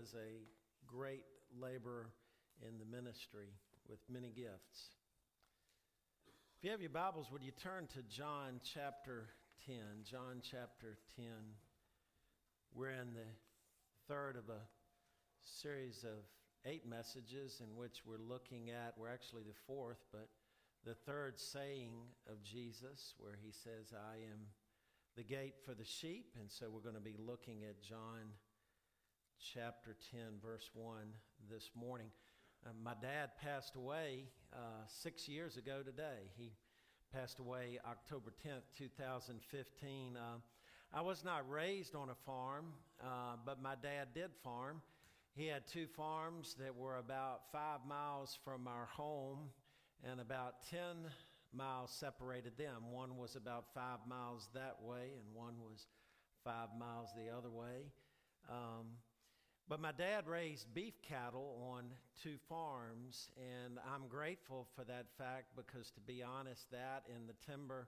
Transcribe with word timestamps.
is 0.00 0.14
a 0.14 0.40
great 0.86 1.24
laborer 1.60 2.08
in 2.66 2.78
the 2.78 2.84
ministry 2.86 3.48
with 3.86 3.98
many 4.08 4.30
gifts. 4.30 4.96
If 6.56 6.64
you 6.64 6.70
have 6.70 6.80
your 6.80 6.90
Bibles, 6.90 7.30
would 7.30 7.42
you 7.42 7.50
turn 7.50 7.86
to 7.88 8.02
John 8.02 8.60
chapter 8.64 9.26
10? 9.66 9.76
John 10.10 10.40
chapter 10.42 10.96
10. 11.16 11.26
We're 12.74 12.92
in 12.92 13.12
the 13.12 13.28
third 14.08 14.36
of 14.36 14.48
a 14.48 14.60
series 15.44 16.04
of 16.04 16.24
eight 16.64 16.86
messages 16.88 17.60
in 17.60 17.76
which 17.76 18.02
we're 18.06 18.16
looking 18.16 18.70
at, 18.70 18.94
we're 18.96 19.12
actually 19.12 19.42
the 19.42 19.58
fourth, 19.66 20.04
but 20.12 20.28
the 20.86 20.94
third 20.94 21.38
saying 21.38 21.92
of 22.26 22.42
Jesus, 22.42 23.14
where 23.18 23.36
he 23.42 23.52
says, 23.52 23.92
I 23.92 24.14
am 24.14 24.46
the 25.16 25.24
gate 25.24 25.56
for 25.66 25.74
the 25.74 25.84
sheep. 25.84 26.36
And 26.40 26.50
so 26.50 26.66
we're 26.72 26.80
going 26.80 26.94
to 26.94 27.00
be 27.00 27.16
looking 27.18 27.64
at 27.68 27.82
John 27.82 28.32
chapter 29.40 29.96
10, 30.12 30.20
verse 30.44 30.70
1 30.74 30.96
this 31.50 31.70
morning. 31.74 32.08
Uh, 32.64 32.70
my 32.84 32.92
dad 33.00 33.30
passed 33.42 33.74
away 33.74 34.24
uh, 34.52 34.84
six 34.86 35.28
years 35.28 35.56
ago 35.56 35.80
today. 35.82 36.28
He 36.36 36.52
passed 37.14 37.38
away 37.38 37.78
October 37.88 38.32
10th, 38.46 38.64
2015. 38.76 40.16
Uh, 40.16 40.20
I 40.92 41.00
was 41.00 41.24
not 41.24 41.50
raised 41.50 41.94
on 41.94 42.10
a 42.10 42.14
farm, 42.26 42.66
uh, 43.02 43.36
but 43.46 43.62
my 43.62 43.76
dad 43.82 44.08
did 44.14 44.30
farm. 44.44 44.82
He 45.34 45.46
had 45.46 45.66
two 45.66 45.86
farms 45.86 46.54
that 46.58 46.76
were 46.76 46.98
about 46.98 47.50
five 47.50 47.80
miles 47.88 48.38
from 48.44 48.68
our 48.68 48.86
home 48.86 49.48
and 50.04 50.20
about 50.20 50.66
10 50.70 50.80
miles 51.54 51.90
separated 51.90 52.58
them. 52.58 52.92
One 52.92 53.16
was 53.16 53.36
about 53.36 53.64
five 53.74 54.00
miles 54.06 54.50
that 54.54 54.76
way, 54.82 55.12
and 55.16 55.34
one 55.34 55.54
was 55.62 55.86
five 56.44 56.68
miles 56.78 57.08
the 57.16 57.34
other 57.34 57.50
way. 57.50 57.86
Um, 58.50 58.86
but 59.70 59.80
my 59.80 59.92
dad 59.92 60.26
raised 60.26 60.66
beef 60.74 61.00
cattle 61.00 61.56
on 61.70 61.84
two 62.20 62.38
farms, 62.48 63.30
and 63.38 63.78
I'm 63.86 64.08
grateful 64.08 64.66
for 64.74 64.82
that 64.82 65.06
fact 65.16 65.54
because, 65.54 65.92
to 65.92 66.00
be 66.00 66.24
honest, 66.24 66.68
that 66.72 67.04
and 67.14 67.28
the 67.28 67.38
timber 67.46 67.86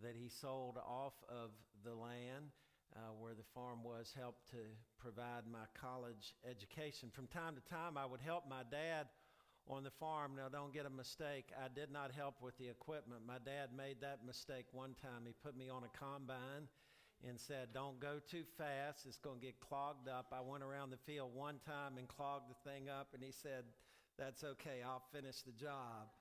that 0.00 0.14
he 0.14 0.28
sold 0.28 0.78
off 0.78 1.14
of 1.28 1.50
the 1.84 1.92
land 1.92 2.54
uh, 2.94 3.10
where 3.18 3.34
the 3.34 3.42
farm 3.52 3.82
was 3.82 4.14
helped 4.16 4.48
to 4.50 4.62
provide 4.96 5.42
my 5.50 5.66
college 5.74 6.36
education. 6.48 7.10
From 7.12 7.26
time 7.26 7.56
to 7.56 7.62
time, 7.68 7.98
I 7.98 8.06
would 8.06 8.20
help 8.20 8.44
my 8.48 8.62
dad 8.70 9.08
on 9.68 9.82
the 9.82 9.90
farm. 9.90 10.36
Now, 10.36 10.48
don't 10.48 10.72
get 10.72 10.86
a 10.86 10.90
mistake, 10.90 11.50
I 11.58 11.66
did 11.66 11.90
not 11.90 12.12
help 12.12 12.36
with 12.42 12.56
the 12.58 12.68
equipment. 12.68 13.22
My 13.26 13.38
dad 13.44 13.70
made 13.76 13.96
that 14.02 14.24
mistake 14.24 14.66
one 14.70 14.94
time. 15.02 15.26
He 15.26 15.34
put 15.42 15.56
me 15.56 15.68
on 15.68 15.82
a 15.82 15.98
combine 15.98 16.70
and 17.28 17.38
said, 17.40 17.68
Don't 17.72 17.98
go 18.00 18.20
too 18.30 18.44
fast, 18.58 19.06
it's 19.06 19.18
going 19.18 19.40
to 19.40 19.46
get 19.46 19.60
clogged 19.60 20.08
up. 20.08 20.32
I 20.32 20.40
went 20.40 20.62
around 20.62 20.90
the 20.90 20.98
field 21.06 21.30
one 21.34 21.60
time 21.66 21.98
and 21.98 22.08
clogged 22.08 22.50
the 22.50 22.70
thing 22.70 22.88
up, 22.88 23.08
and 23.14 23.22
he 23.22 23.32
said, 23.32 23.64
That's 24.18 24.44
okay, 24.44 24.82
I'll 24.84 25.02
finish 25.12 25.42
the 25.42 25.52
job. 25.52 26.12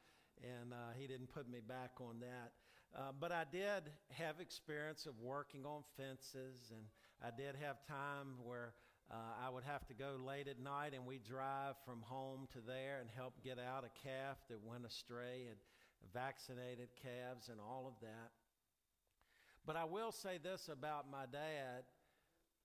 And 0.41 0.73
uh, 0.73 0.97
he 0.97 1.07
didn't 1.07 1.33
put 1.33 1.49
me 1.49 1.59
back 1.65 1.91
on 1.99 2.19
that. 2.21 2.51
Uh, 2.95 3.11
but 3.19 3.31
I 3.31 3.43
did 3.51 3.89
have 4.11 4.39
experience 4.39 5.05
of 5.05 5.13
working 5.19 5.65
on 5.65 5.83
fences, 5.97 6.71
and 6.71 6.85
I 7.23 7.29
did 7.35 7.55
have 7.61 7.85
time 7.87 8.37
where 8.43 8.73
uh, 9.11 9.45
I 9.45 9.49
would 9.49 9.63
have 9.63 9.85
to 9.87 9.93
go 9.93 10.15
late 10.25 10.47
at 10.47 10.59
night 10.59 10.93
and 10.93 11.05
we'd 11.05 11.23
drive 11.23 11.75
from 11.85 12.01
home 12.01 12.47
to 12.53 12.59
there 12.65 12.99
and 13.01 13.09
help 13.09 13.33
get 13.43 13.59
out 13.59 13.83
a 13.83 14.07
calf 14.07 14.37
that 14.49 14.63
went 14.63 14.85
astray 14.85 15.47
and 15.49 15.57
vaccinated 16.13 16.89
calves 17.01 17.49
and 17.49 17.59
all 17.59 17.85
of 17.87 17.93
that. 18.01 18.31
But 19.65 19.75
I 19.75 19.85
will 19.85 20.11
say 20.11 20.39
this 20.41 20.69
about 20.69 21.09
my 21.09 21.25
dad. 21.31 21.83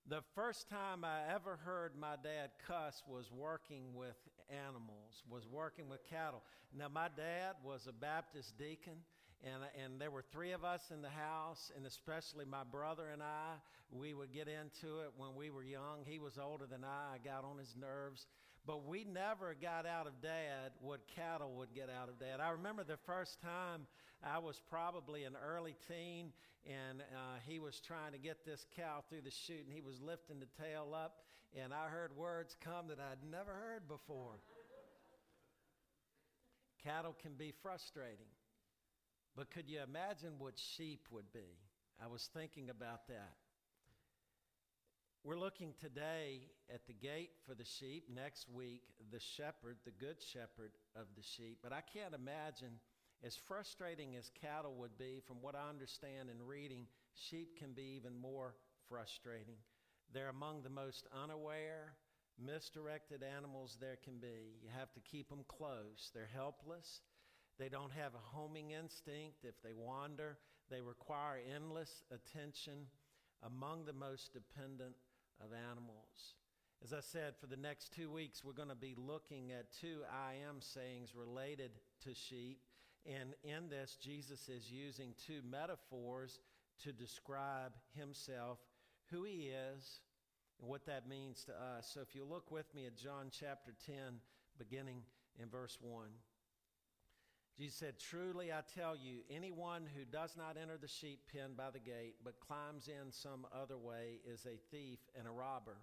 The 0.09 0.23
first 0.35 0.69
time 0.69 1.05
I 1.05 1.21
ever 1.35 1.59
heard 1.65 1.93
my 1.95 2.17
dad 2.23 2.51
cuss 2.67 3.03
was 3.07 3.31
working 3.31 3.95
with 3.95 4.17
animals, 4.49 5.23
was 5.29 5.47
working 5.47 5.89
with 5.89 6.01
cattle. 6.09 6.43
Now, 6.77 6.89
my 6.89 7.09
dad 7.15 7.57
was 7.63 7.87
a 7.87 7.93
Baptist 7.93 8.57
deacon, 8.57 9.05
and, 9.45 9.63
and 9.84 10.00
there 10.00 10.11
were 10.11 10.25
three 10.33 10.53
of 10.53 10.65
us 10.65 10.91
in 10.93 11.03
the 11.03 11.11
house, 11.11 11.71
and 11.77 11.87
especially 11.87 12.47
my 12.47 12.65
brother 12.65 13.11
and 13.12 13.22
I. 13.22 13.56
We 13.91 14.15
would 14.15 14.33
get 14.33 14.49
into 14.49 15.01
it 15.01 15.12
when 15.17 15.34
we 15.37 15.51
were 15.51 15.62
young. 15.62 16.05
He 16.05 16.19
was 16.19 16.39
older 16.39 16.67
than 16.67 16.84
I. 16.84 17.15
I 17.15 17.19
got 17.19 17.45
on 17.45 17.59
his 17.59 17.77
nerves. 17.78 18.27
But 18.69 18.87
we 18.87 19.06
never 19.11 19.56
got 19.56 19.87
out 19.87 20.06
of 20.06 20.21
dad 20.21 20.73
what 20.83 21.01
cattle 21.17 21.55
would 21.56 21.75
get 21.75 21.89
out 21.89 22.11
of 22.11 22.21
dad. 22.21 22.39
I 22.39 22.51
remember 22.51 22.84
the 22.84 22.99
first 23.06 23.41
time 23.41 23.87
I 24.23 24.41
was 24.41 24.61
probably 24.69 25.25
an 25.25 25.33
early 25.43 25.75
teen, 25.89 26.33
and 26.67 27.01
uh, 27.01 27.41
he 27.47 27.61
was 27.61 27.81
trying 27.81 28.12
to 28.12 28.19
get 28.19 28.45
this 28.45 28.67
cow 28.77 29.03
through 29.09 29.23
the 29.23 29.31
chute, 29.31 29.65
and 29.65 29.73
he 29.75 29.81
was 29.81 30.03
lifting 30.03 30.39
the 30.39 30.62
tail 30.62 30.95
up, 30.95 31.23
and 31.59 31.73
I 31.73 31.89
heard 31.89 32.15
words 32.15 32.59
come 32.62 32.89
that 32.89 32.99
I'd 33.01 33.25
never 33.31 33.53
heard 33.53 33.89
before. 33.89 34.37
cattle 36.84 37.17
can 37.23 37.33
be 37.39 37.55
frustrating. 37.62 38.28
But 39.34 39.51
could 39.51 39.71
you 39.71 39.81
imagine 39.81 40.33
what 40.39 40.59
sheep 40.59 41.09
would 41.11 41.33
be? 41.33 41.57
I 42.05 42.07
was 42.07 42.28
thinking 42.34 42.69
about 42.69 43.09
that. 43.09 43.33
We're 45.28 45.37
looking 45.37 45.75
today 45.78 46.41
at 46.72 46.87
the 46.87 46.94
gate 46.94 47.33
for 47.47 47.55
the 47.55 47.62
sheep, 47.62 48.05
next 48.09 48.49
week, 48.49 48.81
the 49.12 49.21
shepherd, 49.21 49.77
the 49.84 49.91
good 49.91 50.22
shepherd 50.22 50.72
of 50.97 51.05
the 51.19 51.22
sheep. 51.22 51.59
But 51.62 51.71
I 51.71 51.83
can't 51.83 52.15
imagine, 52.15 52.81
as 53.22 53.37
frustrating 53.37 54.16
as 54.16 54.31
cattle 54.41 54.72
would 54.78 54.97
be, 54.97 55.21
from 55.27 55.37
what 55.43 55.55
I 55.55 55.69
understand 55.69 56.31
in 56.31 56.47
reading, 56.47 56.87
sheep 57.12 57.59
can 57.59 57.75
be 57.75 58.00
even 58.00 58.16
more 58.16 58.55
frustrating. 58.89 59.61
They're 60.15 60.31
among 60.31 60.62
the 60.62 60.71
most 60.71 61.06
unaware, 61.12 61.93
misdirected 62.43 63.22
animals 63.22 63.77
there 63.78 63.99
can 64.03 64.21
be. 64.21 64.56
You 64.62 64.71
have 64.78 64.95
to 64.95 65.00
keep 65.00 65.28
them 65.28 65.45
close, 65.47 66.10
they're 66.15 66.31
helpless. 66.33 67.03
They 67.59 67.69
don't 67.69 67.93
have 67.93 68.15
a 68.15 68.37
homing 68.37 68.71
instinct. 68.71 69.45
If 69.45 69.60
they 69.62 69.75
wander, 69.75 70.39
they 70.71 70.81
require 70.81 71.37
endless 71.55 72.03
attention 72.10 72.87
among 73.43 73.84
the 73.84 73.93
most 73.93 74.33
dependent 74.33 74.95
of 75.41 75.50
animals. 75.53 76.34
As 76.82 76.93
I 76.93 77.00
said, 77.00 77.34
for 77.41 77.47
the 77.47 77.56
next 77.56 77.93
two 77.93 78.10
weeks, 78.10 78.44
we're 78.44 78.53
going 78.53 78.69
to 78.69 78.75
be 78.75 78.94
looking 78.97 79.50
at 79.50 79.72
two 79.81 80.03
I 80.12 80.34
am 80.49 80.60
sayings 80.60 81.15
related 81.15 81.72
to 82.04 82.15
sheep. 82.15 82.60
And 83.04 83.34
in 83.43 83.69
this, 83.69 83.97
Jesus 84.00 84.48
is 84.48 84.71
using 84.71 85.15
two 85.27 85.41
metaphors 85.48 86.41
to 86.84 86.93
describe 86.93 87.72
himself, 87.94 88.59
who 89.10 89.25
he 89.25 89.50
is, 89.75 90.00
and 90.60 90.69
what 90.69 90.87
that 90.87 91.09
means 91.09 91.44
to 91.44 91.53
us. 91.53 91.91
So 91.93 92.00
if 92.00 92.15
you 92.15 92.25
look 92.25 92.50
with 92.50 92.72
me 92.75 92.87
at 92.87 92.97
John 92.97 93.31
chapter 93.31 93.72
10, 93.87 93.97
beginning 94.59 95.03
in 95.41 95.48
verse 95.48 95.78
1. 95.81 96.06
Jesus 97.59 97.77
said, 97.77 97.99
Truly 97.99 98.53
I 98.53 98.61
tell 98.73 98.95
you, 98.95 99.19
anyone 99.29 99.83
who 99.97 100.05
does 100.05 100.37
not 100.37 100.57
enter 100.61 100.79
the 100.79 100.87
sheep 100.87 101.23
pen 101.33 101.55
by 101.57 101.71
the 101.73 101.81
gate, 101.81 102.15
but 102.23 102.39
climbs 102.39 102.87
in 102.87 103.11
some 103.11 103.47
other 103.53 103.77
way, 103.77 104.21
is 104.25 104.47
a 104.47 104.61
thief 104.71 105.01
and 105.19 105.27
a 105.27 105.33
robber. 105.33 105.79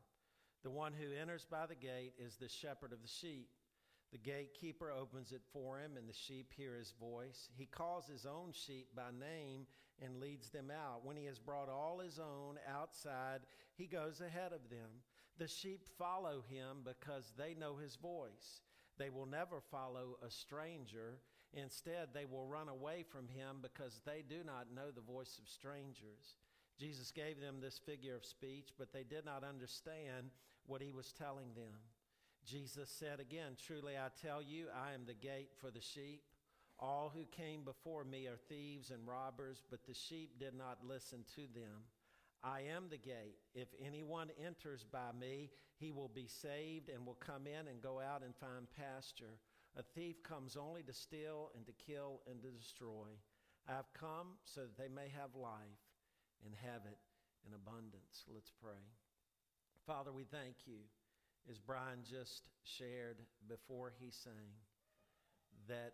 The 0.63 0.69
one 0.71 0.93
who 0.93 1.13
enters 1.21 1.45
by 1.45 1.65
the 1.65 1.75
gate 1.75 2.13
is 2.17 2.37
the 2.37 2.47
shepherd 2.47 2.93
of 2.93 3.01
the 3.01 3.09
sheep. 3.09 3.49
The 4.13 4.17
gatekeeper 4.17 4.89
opens 4.89 5.33
it 5.33 5.41
for 5.51 5.79
him, 5.79 5.97
and 5.97 6.07
the 6.07 6.13
sheep 6.13 6.53
hear 6.55 6.75
his 6.75 6.93
voice. 6.97 7.49
He 7.57 7.65
calls 7.65 8.07
his 8.07 8.25
own 8.25 8.53
sheep 8.53 8.87
by 8.95 9.11
name 9.11 9.67
and 10.01 10.21
leads 10.21 10.49
them 10.49 10.71
out. 10.71 11.03
When 11.03 11.17
he 11.17 11.25
has 11.25 11.39
brought 11.39 11.67
all 11.67 11.99
his 11.99 12.19
own 12.19 12.57
outside, 12.73 13.41
he 13.75 13.85
goes 13.85 14.21
ahead 14.21 14.53
of 14.53 14.69
them. 14.69 15.03
The 15.37 15.47
sheep 15.49 15.81
follow 15.97 16.41
him 16.49 16.85
because 16.85 17.33
they 17.37 17.53
know 17.53 17.75
his 17.75 17.97
voice. 17.97 18.61
They 18.97 19.09
will 19.09 19.25
never 19.25 19.59
follow 19.59 20.17
a 20.25 20.31
stranger 20.31 21.19
Instead, 21.55 22.09
they 22.13 22.25
will 22.25 22.45
run 22.45 22.67
away 22.67 23.03
from 23.09 23.27
him 23.27 23.57
because 23.61 24.01
they 24.05 24.23
do 24.27 24.43
not 24.45 24.73
know 24.75 24.91
the 24.93 25.01
voice 25.01 25.39
of 25.41 25.47
strangers. 25.47 26.35
Jesus 26.77 27.11
gave 27.11 27.39
them 27.39 27.61
this 27.61 27.79
figure 27.79 28.15
of 28.15 28.25
speech, 28.25 28.69
but 28.77 28.91
they 28.91 29.03
did 29.03 29.23
not 29.23 29.43
understand 29.43 30.31
what 30.67 30.81
he 30.81 30.91
was 30.91 31.13
telling 31.13 31.53
them. 31.55 31.79
Jesus 32.45 32.89
said 32.89 33.19
again, 33.19 33.55
Truly 33.65 33.93
I 33.97 34.09
tell 34.21 34.41
you, 34.41 34.65
I 34.75 34.93
am 34.93 35.05
the 35.05 35.13
gate 35.13 35.51
for 35.59 35.71
the 35.71 35.81
sheep. 35.81 36.21
All 36.77 37.09
who 37.13 37.25
came 37.31 37.63
before 37.63 38.03
me 38.03 38.27
are 38.27 38.37
thieves 38.49 38.91
and 38.91 39.07
robbers, 39.07 39.63
but 39.69 39.85
the 39.85 39.93
sheep 39.93 40.37
did 40.39 40.53
not 40.53 40.79
listen 40.85 41.23
to 41.35 41.41
them. 41.53 41.87
I 42.43 42.63
am 42.75 42.89
the 42.89 42.97
gate. 42.97 43.37
If 43.53 43.69
anyone 43.83 44.29
enters 44.45 44.83
by 44.83 45.11
me, 45.17 45.49
he 45.79 45.91
will 45.91 46.11
be 46.13 46.27
saved 46.27 46.89
and 46.89 47.05
will 47.05 47.15
come 47.15 47.47
in 47.47 47.67
and 47.67 47.81
go 47.81 47.99
out 47.99 48.23
and 48.23 48.35
find 48.35 48.67
pasture. 48.77 49.39
A 49.77 49.83
thief 49.83 50.23
comes 50.23 50.55
only 50.55 50.83
to 50.83 50.93
steal 50.93 51.51
and 51.55 51.65
to 51.65 51.73
kill 51.73 52.21
and 52.29 52.41
to 52.41 52.47
destroy. 52.49 53.11
I 53.67 53.73
have 53.73 53.91
come 53.93 54.39
so 54.45 54.61
that 54.61 54.77
they 54.77 54.87
may 54.87 55.09
have 55.09 55.35
life 55.35 55.83
and 56.45 56.53
have 56.63 56.85
it 56.85 56.97
in 57.45 57.53
abundance. 57.53 58.23
Let's 58.33 58.51
pray. 58.61 58.79
Father, 59.85 60.13
we 60.13 60.23
thank 60.23 60.55
you, 60.65 60.79
as 61.49 61.59
Brian 61.59 61.99
just 62.09 62.43
shared 62.63 63.17
before 63.49 63.91
he 63.99 64.11
sang, 64.11 64.55
that 65.67 65.93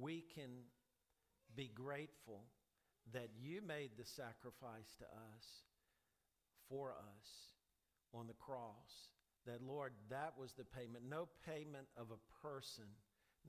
we 0.00 0.24
can 0.34 0.50
be 1.56 1.70
grateful 1.74 2.42
that 3.12 3.30
you 3.40 3.60
made 3.62 3.90
the 3.96 4.04
sacrifice 4.04 4.96
to 4.98 5.04
us, 5.04 5.46
for 6.68 6.92
us, 6.92 7.28
on 8.12 8.26
the 8.26 8.34
cross 8.34 9.10
that, 9.46 9.60
Lord, 9.62 9.92
that 10.08 10.32
was 10.38 10.52
the 10.52 10.64
payment. 10.64 11.04
No 11.08 11.28
payment 11.46 11.86
of 11.96 12.06
a 12.10 12.46
person, 12.46 12.84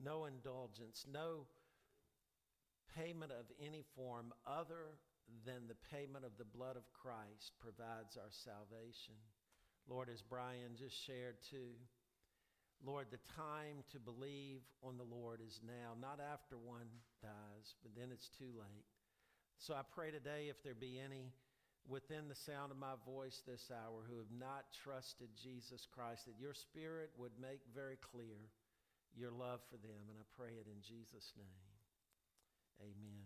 no 0.02 0.26
indulgence, 0.26 1.04
no 1.10 1.46
payment 2.96 3.32
of 3.32 3.46
any 3.60 3.84
form 3.94 4.32
other 4.46 4.96
than 5.44 5.66
the 5.68 5.76
payment 5.92 6.24
of 6.24 6.36
the 6.38 6.44
blood 6.44 6.76
of 6.76 6.86
Christ 6.92 7.52
provides 7.60 8.16
our 8.16 8.30
salvation. 8.30 9.18
Lord, 9.88 10.08
as 10.08 10.22
Brian 10.22 10.74
just 10.78 10.96
shared 11.06 11.36
too, 11.50 11.74
Lord, 12.84 13.06
the 13.10 13.22
time 13.34 13.82
to 13.92 13.98
believe 13.98 14.60
on 14.82 14.98
the 14.98 15.08
Lord 15.08 15.40
is 15.40 15.60
now, 15.64 15.96
not 16.00 16.20
after 16.20 16.58
one 16.58 16.88
dies, 17.22 17.74
but 17.82 17.94
then 17.96 18.12
it's 18.12 18.28
too 18.38 18.52
late. 18.52 18.86
So 19.58 19.72
I 19.74 19.82
pray 19.94 20.10
today 20.10 20.48
if 20.50 20.62
there 20.62 20.76
be 20.76 21.00
any 21.00 21.32
within 21.88 22.28
the 22.28 22.42
sound 22.44 22.70
of 22.70 22.78
my 22.78 22.98
voice 23.06 23.40
this 23.46 23.70
hour 23.70 24.04
who 24.04 24.18
have 24.18 24.34
not 24.34 24.66
trusted 24.84 25.28
Jesus 25.40 25.86
Christ, 25.94 26.26
that 26.26 26.38
your 26.38 26.52
spirit 26.52 27.10
would 27.16 27.32
make 27.40 27.62
very 27.74 27.96
clear 28.12 28.50
your 29.16 29.30
love 29.30 29.60
for 29.70 29.76
them. 29.76 30.08
And 30.08 30.18
I 30.18 30.24
pray 30.38 30.52
it 30.60 30.66
in 30.66 30.80
Jesus' 30.80 31.32
name. 31.36 31.46
Amen. 32.80 33.24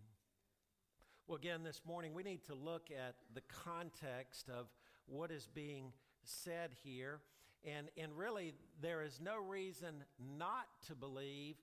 Well, 1.26 1.36
again, 1.36 1.62
this 1.62 1.82
morning 1.86 2.14
we 2.14 2.22
need 2.22 2.44
to 2.44 2.54
look 2.54 2.90
at 2.90 3.16
the 3.34 3.42
context 3.64 4.48
of 4.48 4.66
what 5.06 5.30
is 5.30 5.48
being 5.52 5.92
said 6.24 6.70
here. 6.82 7.20
And, 7.64 7.88
and 7.96 8.16
really, 8.16 8.54
there 8.80 9.02
is 9.02 9.20
no 9.22 9.38
reason 9.38 10.04
not 10.18 10.66
to 10.86 10.94
believe 10.94 11.56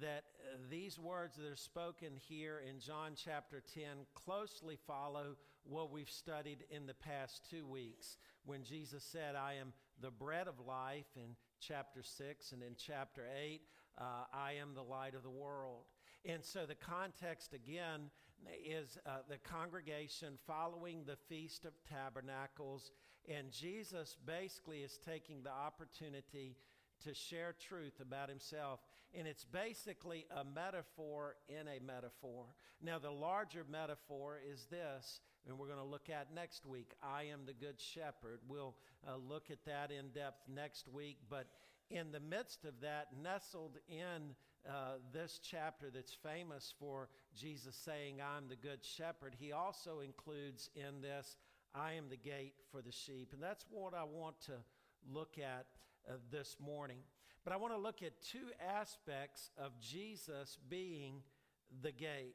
that 0.00 0.24
uh, 0.52 0.58
these 0.70 0.98
words 0.98 1.36
that 1.36 1.46
are 1.46 1.56
spoken 1.56 2.12
here 2.28 2.62
in 2.68 2.78
John 2.78 3.12
chapter 3.16 3.62
10 3.74 3.82
closely 4.14 4.78
follow 4.86 5.36
what 5.64 5.90
we've 5.90 6.10
studied 6.10 6.64
in 6.70 6.86
the 6.86 6.94
past 6.94 7.42
two 7.50 7.66
weeks 7.66 8.16
when 8.44 8.62
Jesus 8.62 9.02
said, 9.02 9.34
I 9.34 9.54
am 9.54 9.72
the 10.00 10.10
bread 10.10 10.48
of 10.48 10.66
life 10.66 11.06
in 11.16 11.36
chapter 11.60 12.02
6 12.02 12.52
and 12.52 12.62
in 12.62 12.74
chapter 12.76 13.26
8, 13.42 13.60
uh, 13.98 14.04
I 14.32 14.52
am 14.60 14.74
the 14.74 14.82
light 14.82 15.14
of 15.14 15.22
the 15.22 15.30
world. 15.30 15.84
And 16.24 16.44
so 16.44 16.66
the 16.66 16.74
context 16.74 17.54
again 17.54 18.10
is 18.64 18.98
uh, 19.06 19.18
the 19.28 19.38
congregation 19.38 20.38
following 20.46 21.04
the 21.04 21.16
Feast 21.28 21.64
of 21.64 21.72
Tabernacles, 21.88 22.92
and 23.28 23.50
Jesus 23.50 24.16
basically 24.26 24.78
is 24.78 24.98
taking 25.04 25.42
the 25.42 25.50
opportunity 25.50 26.56
to 27.04 27.14
share 27.14 27.54
truth 27.58 28.00
about 28.00 28.28
himself. 28.28 28.80
And 29.14 29.26
it's 29.26 29.44
basically 29.44 30.26
a 30.34 30.44
metaphor 30.44 31.36
in 31.48 31.66
a 31.68 31.84
metaphor. 31.84 32.46
Now, 32.82 32.98
the 32.98 33.10
larger 33.10 33.64
metaphor 33.70 34.38
is 34.46 34.66
this, 34.70 35.20
and 35.48 35.58
we're 35.58 35.66
going 35.66 35.78
to 35.78 35.84
look 35.84 36.08
at 36.10 36.34
next 36.34 36.66
week 36.66 36.92
I 37.02 37.24
am 37.24 37.40
the 37.46 37.52
Good 37.52 37.80
Shepherd. 37.80 38.40
We'll 38.48 38.74
uh, 39.06 39.16
look 39.16 39.50
at 39.50 39.64
that 39.64 39.90
in 39.90 40.08
depth 40.10 40.48
next 40.48 40.88
week. 40.88 41.18
But 41.28 41.46
in 41.90 42.12
the 42.12 42.20
midst 42.20 42.64
of 42.64 42.80
that, 42.82 43.08
nestled 43.22 43.78
in 43.88 44.34
uh, 44.68 44.98
this 45.12 45.40
chapter 45.42 45.90
that's 45.92 46.12
famous 46.14 46.74
for 46.78 47.08
Jesus 47.34 47.74
saying, 47.74 48.16
I'm 48.20 48.48
the 48.48 48.56
Good 48.56 48.84
Shepherd, 48.84 49.34
he 49.38 49.52
also 49.52 50.00
includes 50.00 50.70
in 50.74 51.00
this, 51.00 51.36
I 51.74 51.94
am 51.94 52.08
the 52.08 52.16
gate 52.16 52.54
for 52.70 52.82
the 52.82 52.92
sheep. 52.92 53.30
And 53.32 53.42
that's 53.42 53.64
what 53.70 53.94
I 53.94 54.04
want 54.04 54.40
to 54.42 54.52
look 55.10 55.36
at 55.38 55.66
uh, 56.08 56.14
this 56.30 56.56
morning. 56.60 56.98
But 57.44 57.54
I 57.54 57.56
want 57.56 57.72
to 57.72 57.78
look 57.78 58.02
at 58.02 58.20
two 58.22 58.50
aspects 58.60 59.50
of 59.56 59.72
Jesus 59.80 60.58
being 60.68 61.22
the 61.82 61.92
gate. 61.92 62.34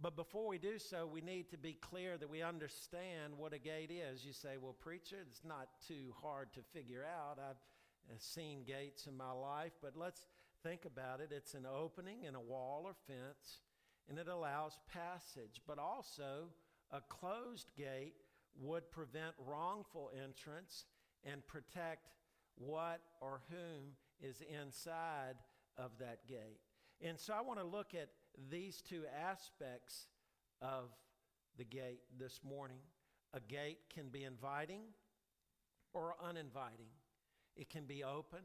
But 0.00 0.14
before 0.14 0.46
we 0.46 0.58
do 0.58 0.78
so, 0.78 1.06
we 1.06 1.22
need 1.22 1.50
to 1.50 1.56
be 1.56 1.72
clear 1.72 2.18
that 2.18 2.28
we 2.28 2.42
understand 2.42 3.32
what 3.38 3.54
a 3.54 3.58
gate 3.58 3.90
is. 3.90 4.24
You 4.24 4.34
say, 4.34 4.56
well, 4.60 4.74
preacher, 4.78 5.24
it's 5.26 5.44
not 5.44 5.68
too 5.88 6.14
hard 6.20 6.52
to 6.52 6.60
figure 6.74 7.02
out. 7.02 7.38
I've 7.38 7.56
uh, 8.10 8.16
seen 8.18 8.62
gates 8.64 9.06
in 9.06 9.16
my 9.16 9.32
life, 9.32 9.72
but 9.80 9.96
let's 9.96 10.26
think 10.62 10.84
about 10.84 11.20
it. 11.20 11.30
It's 11.32 11.54
an 11.54 11.64
opening 11.66 12.24
in 12.24 12.34
a 12.34 12.40
wall 12.40 12.82
or 12.84 12.94
fence, 13.06 13.60
and 14.08 14.18
it 14.18 14.28
allows 14.28 14.78
passage. 14.92 15.62
But 15.66 15.78
also, 15.78 16.50
a 16.92 17.00
closed 17.00 17.70
gate 17.74 18.16
would 18.60 18.90
prevent 18.90 19.34
wrongful 19.46 20.10
entrance 20.22 20.84
and 21.24 21.46
protect 21.46 22.10
what 22.56 23.00
or 23.20 23.40
whom 23.50 23.92
is 24.20 24.42
inside 24.62 25.36
of 25.78 25.92
that 26.00 26.26
gate. 26.28 26.60
And 27.00 27.18
so 27.18 27.34
I 27.34 27.40
want 27.40 27.60
to 27.60 27.66
look 27.66 27.94
at 27.94 28.08
these 28.50 28.82
two 28.82 29.02
aspects 29.24 30.08
of 30.60 30.90
the 31.56 31.64
gate 31.64 32.00
this 32.18 32.40
morning. 32.48 32.78
A 33.34 33.40
gate 33.40 33.78
can 33.94 34.08
be 34.08 34.24
inviting 34.24 34.80
or 35.92 36.14
uninviting, 36.22 36.92
it 37.56 37.70
can 37.70 37.84
be 37.84 38.04
open 38.04 38.40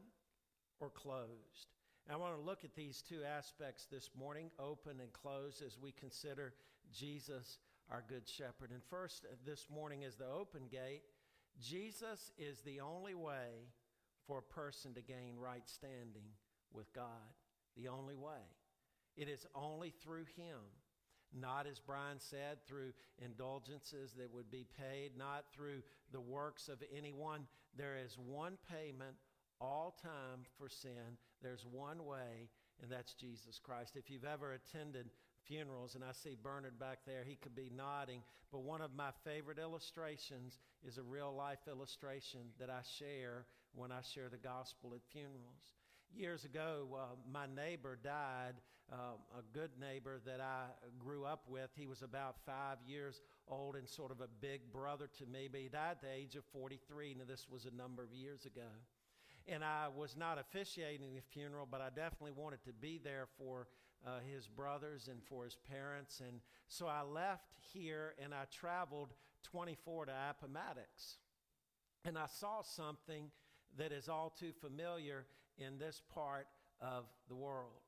or 0.80 0.88
closed. 0.88 1.68
And 2.06 2.16
I 2.16 2.18
want 2.18 2.34
to 2.34 2.40
look 2.40 2.64
at 2.64 2.74
these 2.74 3.02
two 3.02 3.20
aspects 3.24 3.86
this 3.90 4.10
morning, 4.18 4.50
open 4.58 5.00
and 5.00 5.12
closed, 5.12 5.62
as 5.62 5.78
we 5.78 5.92
consider 5.92 6.54
Jesus, 6.92 7.58
our 7.90 8.02
Good 8.08 8.28
Shepherd. 8.28 8.70
And 8.72 8.82
first, 8.90 9.24
uh, 9.24 9.34
this 9.46 9.66
morning, 9.70 10.02
is 10.02 10.16
the 10.16 10.26
open 10.26 10.62
gate. 10.70 11.02
Jesus 11.60 12.32
is 12.38 12.60
the 12.62 12.80
only 12.80 13.14
way 13.14 13.68
for 14.26 14.38
a 14.38 14.42
person 14.42 14.94
to 14.94 15.02
gain 15.02 15.36
right 15.38 15.68
standing 15.68 16.24
with 16.72 16.92
God. 16.92 17.36
The 17.76 17.88
only 17.88 18.16
way. 18.16 18.40
It 19.16 19.28
is 19.28 19.46
only 19.54 19.90
through 20.02 20.24
Him. 20.36 20.58
Not, 21.34 21.66
as 21.66 21.80
Brian 21.80 22.18
said, 22.18 22.58
through 22.66 22.92
indulgences 23.18 24.12
that 24.18 24.32
would 24.34 24.50
be 24.50 24.66
paid, 24.78 25.16
not 25.16 25.46
through 25.54 25.82
the 26.12 26.20
works 26.20 26.68
of 26.68 26.82
anyone. 26.94 27.46
There 27.76 27.96
is 27.96 28.18
one 28.18 28.58
payment 28.70 29.16
all 29.58 29.96
time 30.02 30.44
for 30.58 30.68
sin. 30.68 31.16
There's 31.40 31.64
one 31.64 32.04
way, 32.04 32.50
and 32.82 32.90
that's 32.90 33.14
Jesus 33.14 33.58
Christ. 33.58 33.96
If 33.96 34.10
you've 34.10 34.26
ever 34.26 34.52
attended 34.52 35.08
funerals, 35.46 35.94
and 35.94 36.04
I 36.04 36.12
see 36.12 36.36
Bernard 36.40 36.78
back 36.78 36.98
there, 37.06 37.24
he 37.24 37.36
could 37.36 37.54
be 37.54 37.70
nodding, 37.74 38.22
but 38.50 38.62
one 38.62 38.80
of 38.80 38.94
my 38.94 39.10
favorite 39.24 39.58
illustrations 39.58 40.58
is 40.86 40.98
a 40.98 41.02
real 41.02 41.34
life 41.34 41.66
illustration 41.68 42.40
that 42.60 42.70
I 42.70 42.80
share 42.98 43.46
when 43.74 43.90
I 43.90 44.00
share 44.02 44.28
the 44.28 44.36
gospel 44.36 44.92
at 44.94 45.00
funerals. 45.10 45.74
Years 46.14 46.44
ago, 46.44 46.88
uh, 46.94 47.16
my 47.32 47.46
neighbor 47.46 47.98
died, 48.02 48.54
uh, 48.92 49.38
a 49.38 49.42
good 49.58 49.70
neighbor 49.80 50.20
that 50.26 50.40
I 50.40 50.66
grew 50.98 51.24
up 51.24 51.44
with. 51.48 51.70
He 51.74 51.86
was 51.86 52.02
about 52.02 52.36
five 52.44 52.76
years 52.86 53.22
old 53.48 53.74
and 53.74 53.88
sort 53.88 54.10
of 54.10 54.20
a 54.20 54.28
big 54.40 54.70
brother 54.72 55.08
to 55.18 55.26
me, 55.26 55.48
but 55.50 55.60
he 55.60 55.68
died 55.68 55.92
at 55.92 56.02
the 56.02 56.12
age 56.12 56.36
of 56.36 56.44
43. 56.52 57.16
Now, 57.18 57.24
this 57.26 57.46
was 57.50 57.64
a 57.64 57.74
number 57.74 58.02
of 58.02 58.12
years 58.12 58.44
ago. 58.44 58.68
And 59.48 59.64
I 59.64 59.88
was 59.88 60.14
not 60.16 60.38
officiating 60.38 61.14
the 61.14 61.22
funeral, 61.32 61.66
but 61.68 61.80
I 61.80 61.88
definitely 61.88 62.32
wanted 62.36 62.62
to 62.64 62.72
be 62.72 63.00
there 63.02 63.26
for 63.38 63.66
uh, 64.06 64.18
his 64.30 64.46
brothers 64.46 65.08
and 65.08 65.22
for 65.24 65.44
his 65.44 65.56
parents. 65.68 66.20
And 66.20 66.40
so 66.68 66.86
I 66.86 67.02
left 67.02 67.54
here 67.72 68.14
and 68.22 68.34
I 68.34 68.44
traveled 68.52 69.14
24 69.42 70.06
to 70.06 70.12
Appomattox. 70.30 71.16
And 72.04 72.18
I 72.18 72.26
saw 72.26 72.62
something 72.62 73.30
that 73.78 73.90
is 73.90 74.08
all 74.08 74.30
too 74.30 74.52
familiar 74.60 75.24
in 75.56 75.78
this 75.78 76.02
part 76.12 76.46
of 76.80 77.04
the 77.28 77.34
world. 77.34 77.81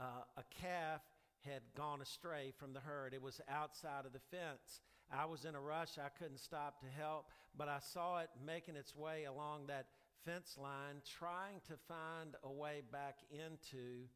Uh, 0.00 0.24
a 0.38 0.44
calf 0.62 1.02
had 1.44 1.62
gone 1.76 2.00
astray 2.00 2.52
from 2.58 2.72
the 2.72 2.80
herd. 2.80 3.12
It 3.12 3.22
was 3.22 3.40
outside 3.48 4.06
of 4.06 4.12
the 4.12 4.20
fence. 4.30 4.80
I 5.12 5.26
was 5.26 5.44
in 5.44 5.54
a 5.54 5.60
rush. 5.60 5.98
I 5.98 6.08
couldn't 6.18 6.40
stop 6.40 6.80
to 6.80 6.86
help, 6.86 7.26
but 7.56 7.68
I 7.68 7.78
saw 7.80 8.20
it 8.20 8.30
making 8.44 8.76
its 8.76 8.94
way 8.94 9.24
along 9.24 9.66
that 9.66 9.86
fence 10.24 10.56
line, 10.60 11.02
trying 11.18 11.60
to 11.68 11.74
find 11.88 12.36
a 12.44 12.50
way 12.50 12.82
back 12.92 13.18
into 13.30 14.06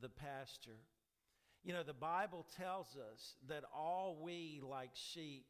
the 0.00 0.08
pasture. 0.08 0.80
You 1.64 1.72
know, 1.72 1.82
the 1.82 1.92
Bible 1.92 2.46
tells 2.56 2.96
us 2.96 3.34
that 3.48 3.64
all 3.74 4.18
we, 4.22 4.60
like 4.62 4.90
sheep, 4.94 5.46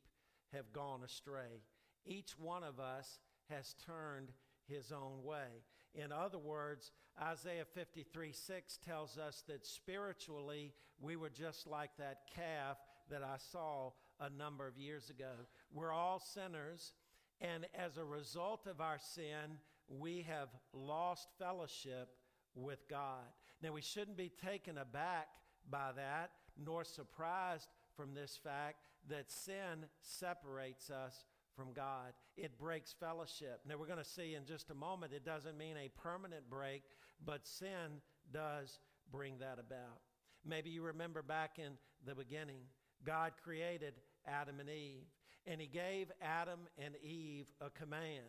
have 0.52 0.72
gone 0.72 1.02
astray. 1.04 1.62
Each 2.06 2.38
one 2.38 2.62
of 2.64 2.80
us 2.80 3.18
has 3.50 3.74
turned 3.84 4.32
his 4.66 4.92
own 4.92 5.22
way. 5.22 5.62
In 5.96 6.12
other 6.12 6.38
words, 6.38 6.92
Isaiah 7.20 7.64
53 7.74 8.32
6 8.32 8.78
tells 8.84 9.16
us 9.16 9.42
that 9.48 9.66
spiritually 9.66 10.74
we 11.00 11.16
were 11.16 11.30
just 11.30 11.66
like 11.66 11.90
that 11.98 12.20
calf 12.34 12.76
that 13.10 13.22
I 13.22 13.36
saw 13.50 13.92
a 14.20 14.28
number 14.28 14.66
of 14.66 14.78
years 14.78 15.10
ago. 15.10 15.32
We're 15.72 15.92
all 15.92 16.20
sinners, 16.20 16.92
and 17.40 17.66
as 17.74 17.96
a 17.96 18.04
result 18.04 18.66
of 18.66 18.80
our 18.80 18.98
sin, 18.98 19.58
we 19.88 20.22
have 20.28 20.48
lost 20.72 21.28
fellowship 21.38 22.08
with 22.54 22.88
God. 22.88 23.24
Now, 23.62 23.72
we 23.72 23.82
shouldn't 23.82 24.16
be 24.16 24.32
taken 24.44 24.78
aback 24.78 25.28
by 25.70 25.92
that, 25.96 26.30
nor 26.62 26.84
surprised 26.84 27.68
from 27.96 28.14
this 28.14 28.38
fact 28.42 28.76
that 29.08 29.30
sin 29.30 29.86
separates 30.00 30.90
us 30.90 31.24
from 31.56 31.72
God. 31.72 32.12
It 32.36 32.58
breaks 32.58 32.92
fellowship. 32.92 33.60
Now, 33.66 33.76
we're 33.78 33.86
going 33.86 33.98
to 33.98 34.04
see 34.04 34.34
in 34.34 34.44
just 34.44 34.70
a 34.70 34.74
moment, 34.74 35.12
it 35.12 35.24
doesn't 35.24 35.56
mean 35.56 35.76
a 35.76 35.88
permanent 36.00 36.48
break, 36.50 36.82
but 37.24 37.46
sin 37.46 38.00
does 38.32 38.78
bring 39.10 39.38
that 39.38 39.58
about. 39.58 40.00
Maybe 40.44 40.70
you 40.70 40.82
remember 40.82 41.22
back 41.22 41.58
in 41.58 41.72
the 42.04 42.14
beginning, 42.14 42.60
God 43.04 43.32
created 43.42 43.94
Adam 44.26 44.60
and 44.60 44.68
Eve, 44.68 45.06
and 45.46 45.60
He 45.60 45.66
gave 45.66 46.12
Adam 46.20 46.60
and 46.78 46.94
Eve 47.02 47.50
a 47.60 47.70
command. 47.70 48.26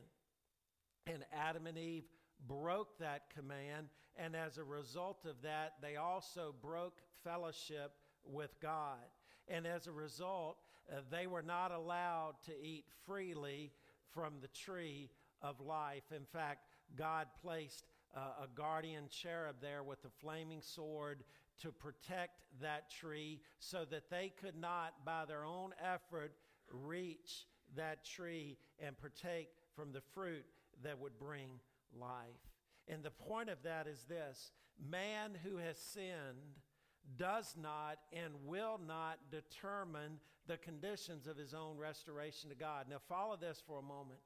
And 1.05 1.23
Adam 1.33 1.67
and 1.67 1.77
Eve 1.77 2.05
broke 2.47 2.97
that 2.99 3.29
command, 3.35 3.87
and 4.15 4.35
as 4.35 4.57
a 4.57 4.63
result 4.63 5.25
of 5.25 5.41
that, 5.41 5.73
they 5.81 5.95
also 5.95 6.53
broke 6.61 7.01
fellowship 7.23 7.93
with 8.23 8.59
God. 8.61 8.99
And 9.47 9.65
as 9.65 9.87
a 9.87 9.91
result, 9.91 10.57
uh, 10.91 11.01
they 11.11 11.27
were 11.27 11.41
not 11.41 11.71
allowed 11.71 12.35
to 12.45 12.51
eat 12.61 12.85
freely 13.05 13.71
from 14.13 14.35
the 14.41 14.47
tree 14.47 15.09
of 15.41 15.59
life. 15.59 16.03
In 16.15 16.25
fact, 16.25 16.65
God 16.95 17.27
placed 17.41 17.85
uh, 18.15 18.43
a 18.43 18.47
guardian 18.55 19.05
cherub 19.09 19.57
there 19.61 19.83
with 19.83 20.03
a 20.05 20.09
flaming 20.21 20.61
sword 20.61 21.23
to 21.61 21.71
protect 21.71 22.41
that 22.61 22.89
tree 22.89 23.41
so 23.59 23.85
that 23.89 24.09
they 24.09 24.31
could 24.41 24.55
not, 24.55 25.05
by 25.05 25.25
their 25.25 25.43
own 25.43 25.71
effort, 25.83 26.33
reach 26.71 27.45
that 27.75 28.05
tree 28.05 28.57
and 28.79 28.97
partake 28.97 29.49
from 29.75 29.91
the 29.91 30.01
fruit 30.13 30.45
that 30.83 30.99
would 30.99 31.17
bring 31.19 31.49
life. 31.99 32.11
And 32.87 33.03
the 33.03 33.11
point 33.11 33.49
of 33.49 33.63
that 33.63 33.87
is 33.87 34.05
this 34.07 34.51
man 34.89 35.37
who 35.43 35.57
has 35.57 35.77
sinned 35.77 36.61
does 37.17 37.55
not 37.61 37.99
and 38.11 38.33
will 38.45 38.79
not 38.85 39.19
determine 39.31 40.19
the 40.47 40.57
conditions 40.57 41.27
of 41.27 41.37
his 41.37 41.53
own 41.53 41.77
restoration 41.77 42.49
to 42.49 42.55
God. 42.55 42.85
Now, 42.89 42.97
follow 43.07 43.37
this 43.37 43.61
for 43.65 43.79
a 43.79 43.83
moment. 43.83 44.19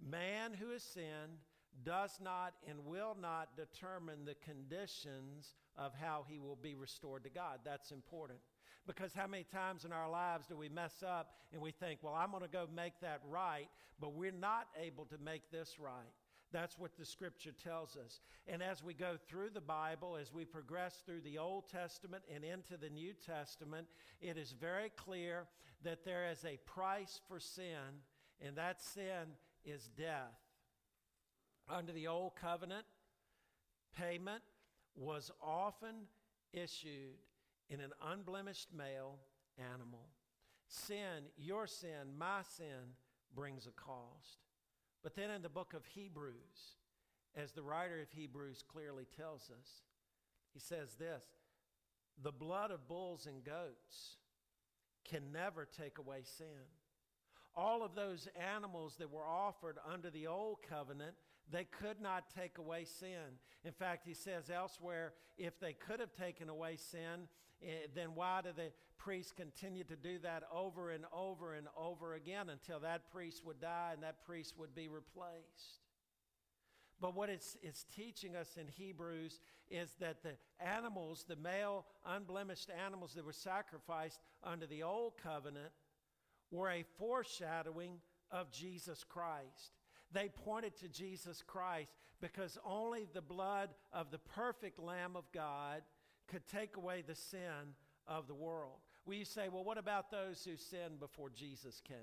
Man 0.00 0.52
who 0.52 0.70
has 0.70 0.82
sinned 0.82 1.38
does 1.84 2.18
not 2.22 2.54
and 2.68 2.84
will 2.86 3.16
not 3.20 3.56
determine 3.56 4.24
the 4.24 4.34
conditions 4.34 5.54
of 5.76 5.92
how 5.94 6.24
he 6.28 6.38
will 6.38 6.58
be 6.60 6.74
restored 6.74 7.24
to 7.24 7.30
God. 7.30 7.60
That's 7.64 7.90
important. 7.90 8.38
Because 8.86 9.12
how 9.14 9.26
many 9.26 9.44
times 9.44 9.84
in 9.84 9.92
our 9.92 10.10
lives 10.10 10.46
do 10.46 10.56
we 10.56 10.68
mess 10.68 11.02
up 11.06 11.34
and 11.52 11.60
we 11.60 11.70
think, 11.70 12.00
well, 12.02 12.14
I'm 12.14 12.30
going 12.30 12.42
to 12.42 12.48
go 12.48 12.66
make 12.74 12.94
that 13.02 13.20
right, 13.28 13.68
but 14.00 14.14
we're 14.14 14.32
not 14.32 14.66
able 14.82 15.04
to 15.06 15.18
make 15.18 15.50
this 15.50 15.78
right? 15.78 15.92
That's 16.52 16.78
what 16.78 16.96
the 16.96 17.04
scripture 17.04 17.52
tells 17.52 17.96
us. 17.96 18.20
And 18.48 18.62
as 18.62 18.82
we 18.82 18.92
go 18.94 19.16
through 19.28 19.50
the 19.50 19.60
Bible, 19.60 20.16
as 20.20 20.32
we 20.32 20.44
progress 20.44 21.02
through 21.06 21.20
the 21.20 21.38
Old 21.38 21.68
Testament 21.68 22.24
and 22.34 22.44
into 22.44 22.76
the 22.76 22.90
New 22.90 23.12
Testament, 23.14 23.86
it 24.20 24.36
is 24.36 24.52
very 24.52 24.90
clear 24.96 25.46
that 25.84 26.04
there 26.04 26.28
is 26.30 26.44
a 26.44 26.58
price 26.66 27.20
for 27.28 27.38
sin, 27.38 28.02
and 28.44 28.56
that 28.56 28.82
sin 28.82 29.36
is 29.64 29.88
death. 29.96 30.38
Under 31.68 31.92
the 31.92 32.08
Old 32.08 32.34
Covenant, 32.34 32.84
payment 33.96 34.42
was 34.96 35.30
often 35.40 36.06
issued 36.52 37.18
in 37.68 37.80
an 37.80 37.92
unblemished 38.12 38.68
male 38.76 39.18
animal. 39.72 40.08
Sin, 40.66 41.28
your 41.36 41.66
sin, 41.66 42.16
my 42.18 42.42
sin, 42.56 42.96
brings 43.34 43.66
a 43.66 43.70
cost. 43.70 44.38
But 45.02 45.14
then 45.16 45.30
in 45.30 45.42
the 45.42 45.48
book 45.48 45.74
of 45.74 45.84
Hebrews, 45.86 46.76
as 47.36 47.52
the 47.52 47.62
writer 47.62 48.00
of 48.00 48.10
Hebrews 48.10 48.64
clearly 48.70 49.06
tells 49.16 49.50
us, 49.50 49.68
he 50.52 50.60
says 50.60 50.94
this 50.98 51.24
the 52.22 52.32
blood 52.32 52.70
of 52.70 52.86
bulls 52.88 53.26
and 53.26 53.42
goats 53.42 54.16
can 55.04 55.32
never 55.32 55.64
take 55.66 55.98
away 55.98 56.20
sin. 56.36 56.46
All 57.56 57.82
of 57.82 57.94
those 57.94 58.28
animals 58.54 58.96
that 58.98 59.10
were 59.10 59.26
offered 59.26 59.78
under 59.90 60.10
the 60.10 60.26
old 60.26 60.58
covenant, 60.68 61.14
they 61.50 61.64
could 61.64 62.00
not 62.00 62.24
take 62.34 62.58
away 62.58 62.84
sin. 62.84 63.38
In 63.64 63.72
fact, 63.72 64.06
he 64.06 64.14
says 64.14 64.50
elsewhere, 64.50 65.12
if 65.36 65.58
they 65.60 65.72
could 65.72 66.00
have 66.00 66.12
taken 66.12 66.48
away 66.48 66.76
sin, 66.76 67.28
eh, 67.62 67.86
then 67.94 68.14
why 68.14 68.40
do 68.42 68.50
the 68.54 68.72
priests 68.98 69.32
continue 69.32 69.84
to 69.84 69.96
do 69.96 70.18
that 70.18 70.42
over 70.52 70.90
and 70.90 71.04
over 71.12 71.54
and 71.54 71.66
over 71.76 72.14
again 72.14 72.48
until 72.50 72.80
that 72.80 73.10
priest 73.10 73.44
would 73.44 73.60
die 73.60 73.90
and 73.94 74.02
that 74.02 74.24
priest 74.24 74.54
would 74.58 74.74
be 74.74 74.88
replaced? 74.88 75.80
But 77.00 77.14
what 77.14 77.30
it's, 77.30 77.56
it's 77.62 77.84
teaching 77.84 78.36
us 78.36 78.58
in 78.60 78.68
Hebrews 78.68 79.40
is 79.70 79.94
that 80.00 80.22
the 80.22 80.34
animals, 80.60 81.24
the 81.26 81.36
male 81.36 81.86
unblemished 82.06 82.70
animals 82.70 83.14
that 83.14 83.24
were 83.24 83.32
sacrificed 83.32 84.20
under 84.44 84.66
the 84.66 84.82
old 84.82 85.14
covenant, 85.22 85.72
were 86.50 86.68
a 86.68 86.84
foreshadowing 86.98 88.00
of 88.30 88.50
Jesus 88.50 89.04
Christ. 89.08 89.79
They 90.12 90.28
pointed 90.28 90.76
to 90.78 90.88
Jesus 90.88 91.42
Christ 91.46 91.92
because 92.20 92.58
only 92.64 93.06
the 93.12 93.20
blood 93.20 93.70
of 93.92 94.10
the 94.10 94.18
perfect 94.18 94.78
Lamb 94.78 95.16
of 95.16 95.30
God 95.32 95.82
could 96.28 96.46
take 96.46 96.76
away 96.76 97.02
the 97.06 97.14
sin 97.14 97.74
of 98.06 98.26
the 98.26 98.34
world. 98.34 98.78
You 99.08 99.24
say, 99.24 99.48
well, 99.48 99.64
what 99.64 99.78
about 99.78 100.10
those 100.10 100.44
who 100.44 100.56
sinned 100.56 101.00
before 101.00 101.30
Jesus 101.30 101.80
came? 101.86 101.96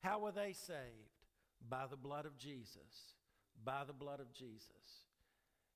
How 0.00 0.18
were 0.18 0.32
they 0.32 0.52
saved? 0.52 0.78
By 1.68 1.84
the 1.88 1.96
blood 1.96 2.26
of 2.26 2.36
Jesus. 2.36 3.14
By 3.64 3.84
the 3.86 3.92
blood 3.92 4.18
of 4.18 4.32
Jesus. 4.32 5.04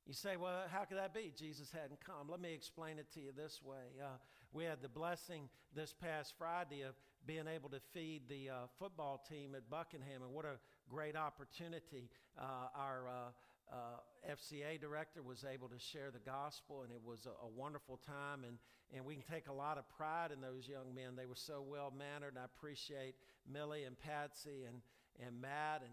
You 0.06 0.12
say, 0.12 0.37
well, 0.37 0.64
how 0.70 0.84
could 0.84 0.99
that 0.99 1.14
be? 1.14 1.32
Jesus 1.37 1.70
hadn't 1.70 2.04
come. 2.04 2.28
Let 2.28 2.40
me 2.40 2.52
explain 2.52 2.99
it 2.99 3.11
to 3.14 3.20
you 3.20 3.32
this 3.34 3.61
way. 3.62 4.00
Uh, 4.02 4.16
we 4.52 4.64
had 4.64 4.82
the 4.82 4.88
blessing 4.88 5.49
this 5.75 5.94
past 5.94 6.34
Friday 6.37 6.82
of 6.82 6.94
being 7.26 7.47
able 7.49 7.69
to 7.71 7.81
feed 7.93 8.23
the 8.28 8.50
uh, 8.50 8.54
football 8.78 9.23
team 9.28 9.54
at 9.54 9.69
Buckingham, 9.71 10.23
and 10.23 10.33
what 10.33 10.45
a 10.45 10.59
great 10.88 11.16
opportunity. 11.16 12.11
Uh, 12.38 12.69
our 12.76 13.09
uh, 13.09 13.75
uh, 13.75 14.33
FCA 14.33 14.81
director 14.81 15.23
was 15.23 15.45
able 15.45 15.69
to 15.69 15.78
share 15.78 16.11
the 16.11 16.19
gospel, 16.19 16.83
and 16.83 16.93
it 16.93 17.00
was 17.04 17.26
a, 17.26 17.45
a, 17.45 17.49
wonderful 17.49 17.99
time. 18.07 18.45
And, 18.45 18.59
and 18.95 19.04
we 19.04 19.14
can 19.14 19.23
take 19.23 19.49
a 19.49 19.52
lot 19.52 19.78
of 19.78 19.88
pride 19.88 20.31
in 20.33 20.40
those 20.40 20.69
young 20.69 20.95
men. 20.95 21.16
They 21.16 21.26
were 21.26 21.35
so 21.35 21.64
well 21.66 21.93
mannered. 21.97 22.35
I 22.40 22.45
appreciate 22.45 23.14
Millie 23.50 23.85
and 23.85 23.99
Patsy 23.99 24.64
and, 24.69 24.81
and 25.25 25.40
Matt 25.40 25.83
and 25.83 25.93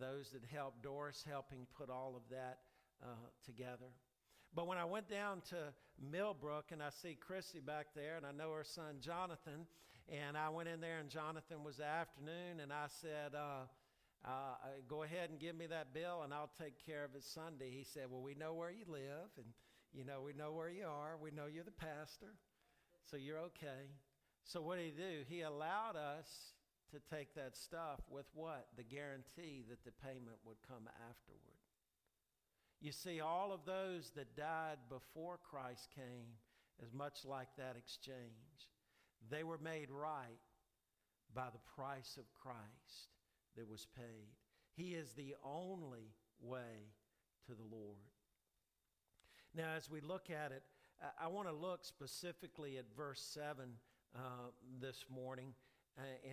those 0.00 0.30
that 0.30 0.42
helped, 0.52 0.82
Doris 0.82 1.24
helping 1.28 1.66
put 1.76 1.90
all 1.90 2.14
of 2.16 2.22
that 2.30 2.58
uh, 3.02 3.06
together. 3.44 3.92
But 4.54 4.66
when 4.66 4.78
I 4.78 4.84
went 4.84 5.08
down 5.08 5.42
to 5.50 5.72
Millbrook 6.10 6.72
and 6.72 6.82
I 6.82 6.90
see 6.90 7.16
Chrissy 7.18 7.60
back 7.60 7.86
there 7.94 8.16
and 8.16 8.26
I 8.26 8.32
know 8.32 8.52
her 8.52 8.64
son 8.64 8.96
Jonathan, 9.00 9.66
and 10.12 10.36
I 10.36 10.50
went 10.50 10.68
in 10.68 10.80
there 10.80 10.98
and 10.98 11.08
Jonathan 11.08 11.64
was 11.64 11.78
the 11.78 11.86
afternoon 11.86 12.60
and 12.60 12.70
I 12.70 12.84
said, 13.00 13.34
uh, 13.34 13.64
uh, 14.28 14.54
go 14.86 15.04
ahead 15.04 15.30
and 15.30 15.40
give 15.40 15.56
me 15.56 15.66
that 15.66 15.94
bill 15.94 16.20
and 16.22 16.34
I'll 16.34 16.52
take 16.58 16.74
care 16.84 17.04
of 17.04 17.14
it 17.14 17.24
Sunday. 17.24 17.70
He 17.70 17.82
said, 17.82 18.04
well, 18.10 18.20
we 18.20 18.34
know 18.34 18.52
where 18.52 18.70
you 18.70 18.84
live 18.86 19.32
and, 19.38 19.46
you 19.92 20.04
know, 20.04 20.20
we 20.20 20.34
know 20.34 20.52
where 20.52 20.68
you 20.68 20.84
are. 20.84 21.16
We 21.20 21.30
know 21.30 21.46
you're 21.46 21.64
the 21.64 21.70
pastor, 21.70 22.36
so 23.10 23.16
you're 23.16 23.38
okay. 23.38 23.88
So 24.44 24.60
what 24.60 24.76
did 24.76 24.84
he 24.84 24.90
do? 24.90 25.24
He 25.26 25.40
allowed 25.40 25.96
us 25.96 26.28
to 26.92 27.00
take 27.14 27.34
that 27.34 27.56
stuff 27.56 28.00
with 28.10 28.26
what? 28.34 28.66
The 28.76 28.82
guarantee 28.82 29.64
that 29.70 29.82
the 29.84 29.92
payment 30.04 30.36
would 30.44 30.58
come 30.68 30.88
afterward. 31.08 31.56
You 32.82 32.92
see, 32.92 33.20
all 33.20 33.52
of 33.52 33.64
those 33.64 34.12
that 34.16 34.36
died 34.36 34.76
before 34.90 35.38
Christ 35.38 35.88
came 35.94 36.36
is 36.84 36.92
much 36.92 37.24
like 37.24 37.48
that 37.56 37.76
exchange. 37.78 38.68
They 39.30 39.44
were 39.44 39.58
made 39.58 39.90
right 39.90 40.38
by 41.34 41.46
the 41.52 41.60
price 41.76 42.16
of 42.18 42.24
Christ 42.34 43.08
that 43.56 43.68
was 43.68 43.86
paid. 43.96 44.28
He 44.74 44.94
is 44.94 45.12
the 45.12 45.34
only 45.44 46.14
way 46.40 46.90
to 47.46 47.52
the 47.54 47.64
Lord. 47.70 47.98
Now, 49.54 49.74
as 49.76 49.90
we 49.90 50.00
look 50.00 50.30
at 50.30 50.52
it, 50.52 50.62
I, 51.20 51.26
want 51.26 51.48
to 51.48 51.54
look 51.54 51.84
specifically 51.84 52.78
at 52.78 52.84
verse 52.96 53.20
7 53.34 53.64
uh, 54.14 54.18
this 54.80 55.04
morning, 55.14 55.52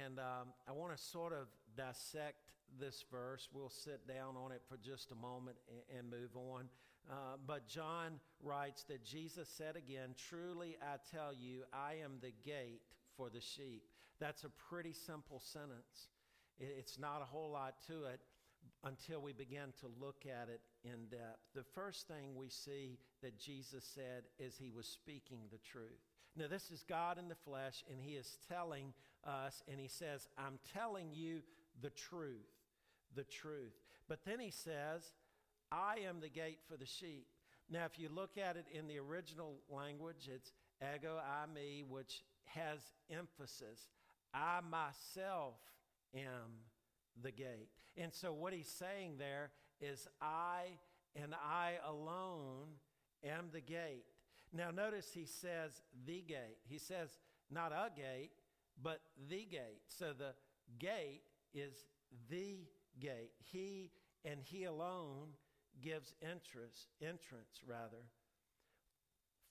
and 0.06 0.20
um, 0.20 0.54
I 0.68 0.72
want 0.72 0.96
to 0.96 1.02
sort 1.02 1.34
of 1.34 1.48
dissect 1.76 2.52
this 2.80 3.04
verse. 3.12 3.50
We'll 3.52 3.70
sit 3.70 4.08
down 4.08 4.36
on 4.38 4.52
it 4.52 4.62
for 4.70 4.78
just 4.78 5.12
a 5.12 5.16
moment 5.16 5.58
and, 5.70 6.00
and 6.00 6.10
move 6.10 6.36
on. 6.36 6.70
Uh, 7.10 7.38
but 7.48 7.68
John 7.68 8.20
writes 8.44 8.84
that 8.84 9.04
Jesus 9.04 9.50
said 9.50 9.76
again, 9.76 10.16
Truly 10.30 10.78
I 10.82 10.98
tell 11.16 11.34
you, 11.34 11.64
I 11.74 11.96
am 12.04 12.20
the 12.22 12.34
gate 12.46 12.82
for 13.18 13.30
the 13.30 13.42
sheep. 13.42 13.84
That's 14.20 14.44
a 14.44 14.50
pretty 14.50 14.94
simple 14.94 15.40
sentence. 15.40 16.10
It's 16.60 17.00
not 17.00 17.22
a 17.22 17.26
whole 17.26 17.52
lot 17.52 17.76
to 17.88 18.06
it 18.06 18.20
until 18.84 19.22
we 19.22 19.34
begin 19.34 19.74
to 19.80 19.88
look 20.00 20.26
at 20.26 20.50
it 20.50 20.62
in 20.84 21.08
depth. 21.10 21.40
The 21.56 21.64
first 21.64 22.08
thing 22.08 22.36
we 22.36 22.50
see 22.50 23.00
that 23.24 23.40
Jesus 23.40 23.86
said 23.86 24.24
is 24.38 24.58
he 24.58 24.72
was 24.72 24.86
speaking 24.86 25.40
the 25.52 25.58
truth. 25.58 26.04
Now, 26.36 26.48
this 26.48 26.70
is 26.70 26.84
God 26.88 27.18
in 27.18 27.28
the 27.28 27.36
flesh, 27.36 27.84
and 27.90 28.00
he 28.00 28.12
is 28.12 28.38
telling 28.48 28.94
us, 29.26 29.64
and 29.70 29.80
he 29.80 29.88
says, 29.88 30.28
I'm 30.38 30.60
telling 30.74 31.10
you 31.14 31.42
the 31.82 31.90
truth 31.90 32.46
the 33.16 33.24
truth. 33.24 33.74
But 34.08 34.20
then 34.26 34.40
he 34.40 34.52
says, 34.52 35.14
I 35.72 36.00
am 36.08 36.20
the 36.20 36.30
gate 36.30 36.60
for 36.68 36.78
the 36.78 36.86
sheep. 36.86 37.28
Now, 37.70 37.86
if 37.86 38.00
you 38.00 38.10
look 38.10 38.38
at 38.38 38.58
it 38.58 38.66
in 38.72 38.88
the 38.88 38.98
original 38.98 39.56
language, 39.70 40.30
it's 40.34 40.52
ego 40.82 41.18
I, 41.18 41.46
me, 41.54 41.84
which 41.88 42.24
has 42.46 42.80
emphasis. 43.12 43.90
I 44.34 44.62
myself 44.62 45.56
am 46.16 46.64
the 47.22 47.32
gate. 47.32 47.70
And 47.96 48.14
so, 48.14 48.34
what 48.34 48.54
he's 48.54 48.68
saying 48.68 49.16
there 49.18 49.52
is, 49.80 50.08
I 50.22 50.78
and 51.16 51.36
I 51.36 51.74
alone 51.88 52.68
am 53.24 53.50
the 53.52 53.62
gate. 53.62 54.06
Now, 54.52 54.72
notice 54.72 55.12
he 55.14 55.26
says 55.26 55.82
the 56.06 56.22
gate. 56.22 56.58
He 56.68 56.80
says 56.80 57.20
not 57.52 57.72
a 57.72 57.90
gate, 57.96 58.32
but 58.82 59.02
the 59.30 59.46
gate. 59.46 59.82
So, 59.88 60.14
the 60.18 60.34
gate 60.80 61.22
is 61.54 61.86
the 62.30 62.66
gate. 63.00 63.32
He 63.44 63.92
and 64.26 64.40
he 64.42 64.64
alone 64.64 65.30
gives 65.82 66.14
interest, 66.22 66.88
entrance 67.02 67.62
rather, 67.68 68.04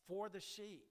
for 0.07 0.29
the 0.29 0.41
sheep. 0.41 0.87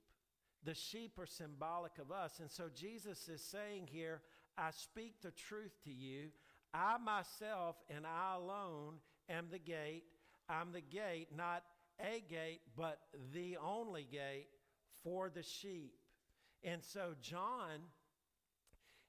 The 0.64 0.74
sheep 0.74 1.18
are 1.20 1.26
symbolic 1.26 1.98
of 2.00 2.12
us. 2.12 2.40
And 2.40 2.50
so 2.50 2.66
Jesus 2.74 3.30
is 3.30 3.42
saying 3.42 3.88
here, 3.92 4.22
I 4.58 4.72
speak 4.72 5.22
the 5.22 5.32
truth 5.32 5.76
to 5.84 5.92
you. 5.92 6.30
I 6.74 6.98
myself 6.98 7.76
and 7.96 8.06
I 8.06 8.36
alone 8.36 8.96
am 9.30 9.48
the 9.52 9.60
gate. 9.60 10.04
I'm 10.50 10.72
the 10.72 10.82
gate, 10.82 11.28
not 11.36 11.64
a 12.00 12.24
gate, 12.30 12.62
but 12.76 13.00
the 13.34 13.58
only 13.58 14.08
gate 14.10 14.48
for 15.04 15.30
the 15.30 15.44
sheep. 15.44 15.94
And 16.64 16.84
so, 16.84 17.14
John, 17.22 17.82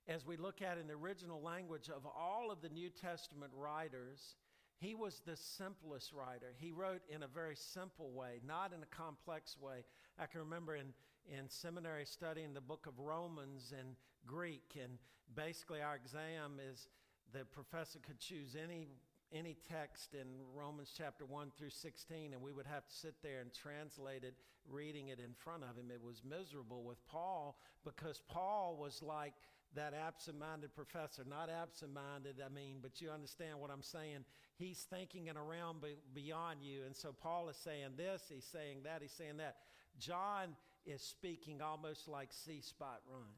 as 0.07 0.27
we 0.27 0.37
look 0.37 0.63
at 0.63 0.79
in 0.79 0.87
the 0.87 0.95
original 0.95 1.43
language 1.43 1.89
of 1.89 2.07
all 2.07 2.51
of 2.51 2.61
the 2.61 2.69
New 2.69 2.91
Testament 2.91 3.53
writers, 3.55 4.37
he 4.81 4.95
was 4.95 5.21
the 5.27 5.37
simplest 5.37 6.13
writer. 6.13 6.55
He 6.59 6.71
wrote 6.71 7.03
in 7.09 7.23
a 7.23 7.29
very 7.29 7.57
simple 7.57 8.11
way, 8.11 8.41
not 8.47 8.73
in 8.73 8.83
a 8.83 8.97
complex 8.97 9.57
way. 9.61 9.85
I 10.19 10.27
can 10.27 10.41
remember 10.41 10.77
in, 10.77 10.93
in 11.27 11.49
seminary 11.49 12.07
studying 12.07 12.55
the 12.55 12.61
book 12.61 12.87
of 12.87 12.99
Romans 12.99 13.73
in 13.73 13.97
Greek, 14.27 14.79
and 14.81 14.99
basically 15.35 15.83
our 15.83 15.97
exam 15.97 16.61
is 16.71 16.89
the 17.33 17.45
professor 17.45 17.99
could 17.99 18.21
choose 18.21 18.57
any 18.57 18.89
any 19.31 19.57
text 19.69 20.15
in 20.15 20.27
Romans 20.55 20.91
chapter 20.97 21.27
1 21.27 21.53
through 21.59 21.69
16, 21.69 22.33
and 22.33 22.41
we 22.41 22.51
would 22.51 22.65
have 22.65 22.87
to 22.87 22.95
sit 22.95 23.15
there 23.23 23.41
and 23.41 23.53
translate 23.53 24.25
it, 24.25 24.35
reading 24.67 25.09
it 25.09 25.19
in 25.19 25.35
front 25.35 25.63
of 25.63 25.77
him. 25.77 25.91
It 25.93 26.03
was 26.03 26.23
miserable 26.25 26.83
with 26.83 26.97
Paul 27.07 27.59
because 27.85 28.23
Paul 28.29 28.79
was 28.81 29.03
like 29.03 29.35
that 29.75 29.95
absent 29.95 30.39
minded 30.39 30.75
professor. 30.75 31.25
Not 31.29 31.51
absent 31.51 31.93
minded, 31.93 32.37
I 32.45 32.49
mean, 32.53 32.77
but 32.83 33.01
you 33.01 33.11
understand 33.11 33.61
what 33.61 33.71
I'm 33.71 33.83
saying. 33.83 34.25
He's 34.57 34.79
thinking 34.79 35.27
in 35.27 35.37
a 35.37 35.43
realm 35.43 35.79
beyond 36.15 36.63
you. 36.63 36.85
And 36.87 36.97
so 36.97 37.13
Paul 37.13 37.49
is 37.49 37.57
saying 37.57 37.93
this, 37.97 38.23
he's 38.33 38.45
saying 38.45 38.79
that, 38.85 39.03
he's 39.03 39.13
saying 39.13 39.37
that. 39.39 39.57
John 39.99 40.57
is 40.87 41.03
speaking 41.03 41.61
almost 41.61 42.09
like 42.09 42.33
see 42.33 42.61
spot 42.61 43.01
run. 43.11 43.29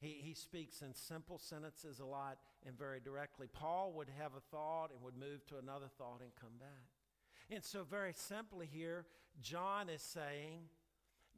He, 0.00 0.20
he 0.20 0.34
speaks 0.34 0.82
in 0.82 0.94
simple 0.94 1.38
sentences 1.38 2.00
a 2.00 2.04
lot 2.04 2.38
and 2.66 2.76
very 2.76 3.00
directly. 3.00 3.46
Paul 3.52 3.92
would 3.96 4.08
have 4.18 4.32
a 4.36 4.40
thought 4.50 4.88
and 4.92 5.00
would 5.02 5.16
move 5.16 5.46
to 5.46 5.58
another 5.58 5.86
thought 5.96 6.20
and 6.22 6.30
come 6.40 6.58
back. 6.58 6.90
And 7.50 7.62
so, 7.62 7.84
very 7.88 8.12
simply 8.14 8.66
here, 8.66 9.04
John 9.40 9.88
is 9.88 10.02
saying 10.02 10.62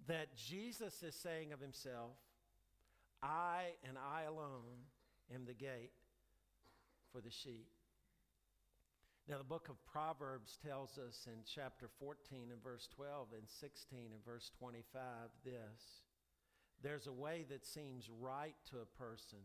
that 0.06 0.36
Jesus 0.36 1.02
is 1.02 1.14
saying 1.14 1.52
of 1.52 1.60
himself, 1.60 2.12
I 3.24 3.72
and 3.88 3.96
I 3.96 4.24
alone 4.24 4.84
am 5.34 5.46
the 5.46 5.54
gate 5.54 5.92
for 7.10 7.20
the 7.20 7.30
sheep. 7.30 7.68
Now, 9.26 9.38
the 9.38 9.44
book 9.44 9.70
of 9.70 9.82
Proverbs 9.86 10.58
tells 10.62 10.98
us 10.98 11.26
in 11.26 11.40
chapter 11.46 11.88
14 11.98 12.50
and 12.52 12.62
verse 12.62 12.86
12 12.94 13.28
and 13.32 13.48
16 13.48 13.98
and 14.12 14.22
verse 14.22 14.50
25 14.58 15.00
this 15.42 16.02
there's 16.82 17.06
a 17.06 17.12
way 17.12 17.46
that 17.48 17.64
seems 17.64 18.10
right 18.20 18.54
to 18.70 18.76
a 18.76 19.02
person, 19.02 19.38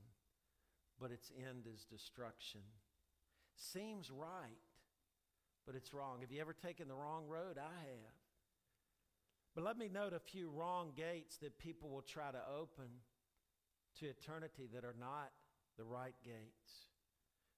but 0.99 1.09
its 1.09 1.31
end 1.37 1.67
is 1.73 1.85
destruction. 1.85 2.59
Seems 3.55 4.11
right, 4.11 4.59
but 5.65 5.73
it's 5.73 5.93
wrong. 5.93 6.19
Have 6.19 6.33
you 6.33 6.41
ever 6.41 6.51
taken 6.51 6.89
the 6.89 6.95
wrong 6.95 7.27
road? 7.29 7.57
I 7.57 7.79
have. 7.79 8.13
But 9.55 9.63
let 9.63 9.77
me 9.77 9.89
note 9.91 10.11
a 10.11 10.19
few 10.19 10.49
wrong 10.49 10.91
gates 10.97 11.37
that 11.37 11.57
people 11.57 11.89
will 11.89 12.01
try 12.01 12.29
to 12.29 12.41
open 12.53 12.87
to 13.99 14.07
eternity 14.07 14.67
that 14.73 14.83
are 14.83 14.95
not 14.99 15.31
the 15.77 15.83
right 15.83 16.15
gates 16.23 16.89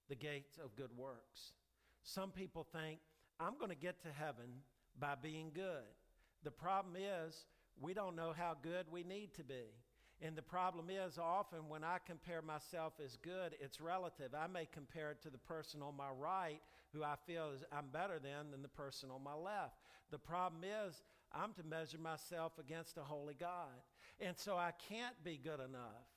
the 0.08 0.16
gates 0.16 0.58
of 0.62 0.76
good 0.76 0.90
works. 0.94 1.52
Some 2.02 2.32
people 2.32 2.66
think, 2.70 2.98
I'm 3.40 3.56
going 3.58 3.70
to 3.70 3.74
get 3.74 4.02
to 4.02 4.08
heaven 4.12 4.60
by 5.00 5.14
being 5.20 5.52
good. 5.54 5.88
The 6.44 6.50
problem 6.50 6.96
is, 6.96 7.46
we 7.80 7.94
don't 7.94 8.14
know 8.14 8.34
how 8.36 8.54
good 8.62 8.86
we 8.90 9.04
need 9.04 9.32
to 9.36 9.42
be. 9.42 9.72
And 10.20 10.36
the 10.36 10.42
problem 10.42 10.90
is, 10.90 11.18
often 11.18 11.68
when 11.68 11.82
I 11.82 11.96
compare 12.06 12.42
myself 12.42 12.94
as 13.02 13.16
good, 13.16 13.56
it's 13.58 13.80
relative. 13.80 14.34
I 14.38 14.48
may 14.48 14.68
compare 14.70 15.12
it 15.12 15.22
to 15.22 15.30
the 15.30 15.38
person 15.38 15.80
on 15.80 15.96
my 15.96 16.10
right 16.10 16.60
who 16.92 17.02
I 17.02 17.14
feel 17.26 17.50
is 17.54 17.64
I'm 17.72 17.86
better 17.90 18.18
than 18.22 18.50
than 18.50 18.60
the 18.60 18.68
person 18.68 19.08
on 19.10 19.24
my 19.24 19.34
left. 19.34 19.76
The 20.10 20.18
problem 20.18 20.62
is, 20.62 21.02
I'm 21.32 21.54
to 21.54 21.62
measure 21.62 21.96
myself 21.96 22.52
against 22.58 22.98
a 22.98 23.02
holy 23.02 23.34
God. 23.34 23.80
And 24.20 24.36
so 24.36 24.56
I 24.56 24.72
can't 24.90 25.16
be 25.24 25.40
good 25.42 25.60
enough. 25.60 26.11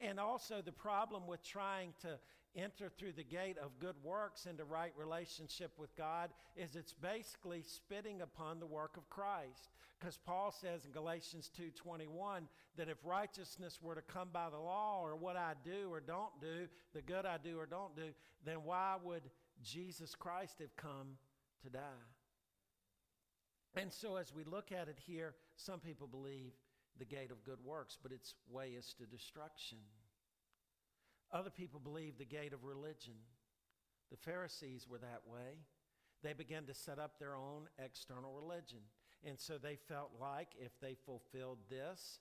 And 0.00 0.18
also, 0.18 0.62
the 0.62 0.72
problem 0.72 1.26
with 1.26 1.42
trying 1.42 1.92
to 2.00 2.18
enter 2.56 2.88
through 2.88 3.12
the 3.12 3.24
gate 3.24 3.58
of 3.58 3.78
good 3.78 3.94
works 4.02 4.46
into 4.46 4.64
right 4.64 4.92
relationship 4.96 5.72
with 5.78 5.94
God 5.96 6.30
is 6.56 6.74
it's 6.74 6.94
basically 6.94 7.62
spitting 7.62 8.22
upon 8.22 8.58
the 8.58 8.66
work 8.66 8.96
of 8.96 9.08
Christ. 9.10 9.70
Because 9.98 10.16
Paul 10.16 10.50
says 10.50 10.86
in 10.86 10.92
Galatians 10.92 11.50
2:21 11.50 12.48
that 12.76 12.88
if 12.88 13.04
righteousness 13.04 13.82
were 13.82 13.94
to 13.94 14.02
come 14.02 14.30
by 14.32 14.48
the 14.48 14.58
law 14.58 15.02
or 15.02 15.14
what 15.14 15.36
I 15.36 15.54
do 15.62 15.92
or 15.92 16.00
don't 16.00 16.40
do, 16.40 16.68
the 16.94 17.02
good 17.02 17.26
I 17.26 17.36
do 17.36 17.58
or 17.58 17.66
don't 17.66 17.94
do, 17.94 18.14
then 18.44 18.64
why 18.64 18.96
would 19.02 19.30
Jesus 19.62 20.14
Christ 20.14 20.60
have 20.60 20.74
come 20.76 21.18
to 21.62 21.70
die? 21.70 22.06
And 23.74 23.92
so 23.92 24.16
as 24.16 24.34
we 24.34 24.42
look 24.44 24.72
at 24.72 24.88
it 24.88 24.98
here, 24.98 25.34
some 25.56 25.78
people 25.78 26.06
believe 26.08 26.52
the 26.98 27.04
gate 27.04 27.30
of 27.30 27.44
good 27.44 27.58
works, 27.64 27.96
but 28.02 28.12
its 28.12 28.34
way 28.48 28.70
is 28.70 28.94
to 28.98 29.04
destruction. 29.04 29.78
Other 31.32 31.50
people 31.50 31.80
believe 31.80 32.18
the 32.18 32.24
gate 32.24 32.52
of 32.52 32.64
religion. 32.64 33.14
The 34.10 34.16
Pharisees 34.16 34.86
were 34.88 34.98
that 34.98 35.22
way. 35.26 35.58
They 36.22 36.32
began 36.32 36.64
to 36.66 36.74
set 36.74 36.98
up 36.98 37.18
their 37.18 37.36
own 37.36 37.68
external 37.82 38.32
religion. 38.32 38.80
And 39.24 39.38
so 39.38 39.58
they 39.58 39.76
felt 39.76 40.10
like 40.20 40.48
if 40.58 40.72
they 40.80 40.96
fulfilled 41.06 41.58
this 41.68 42.18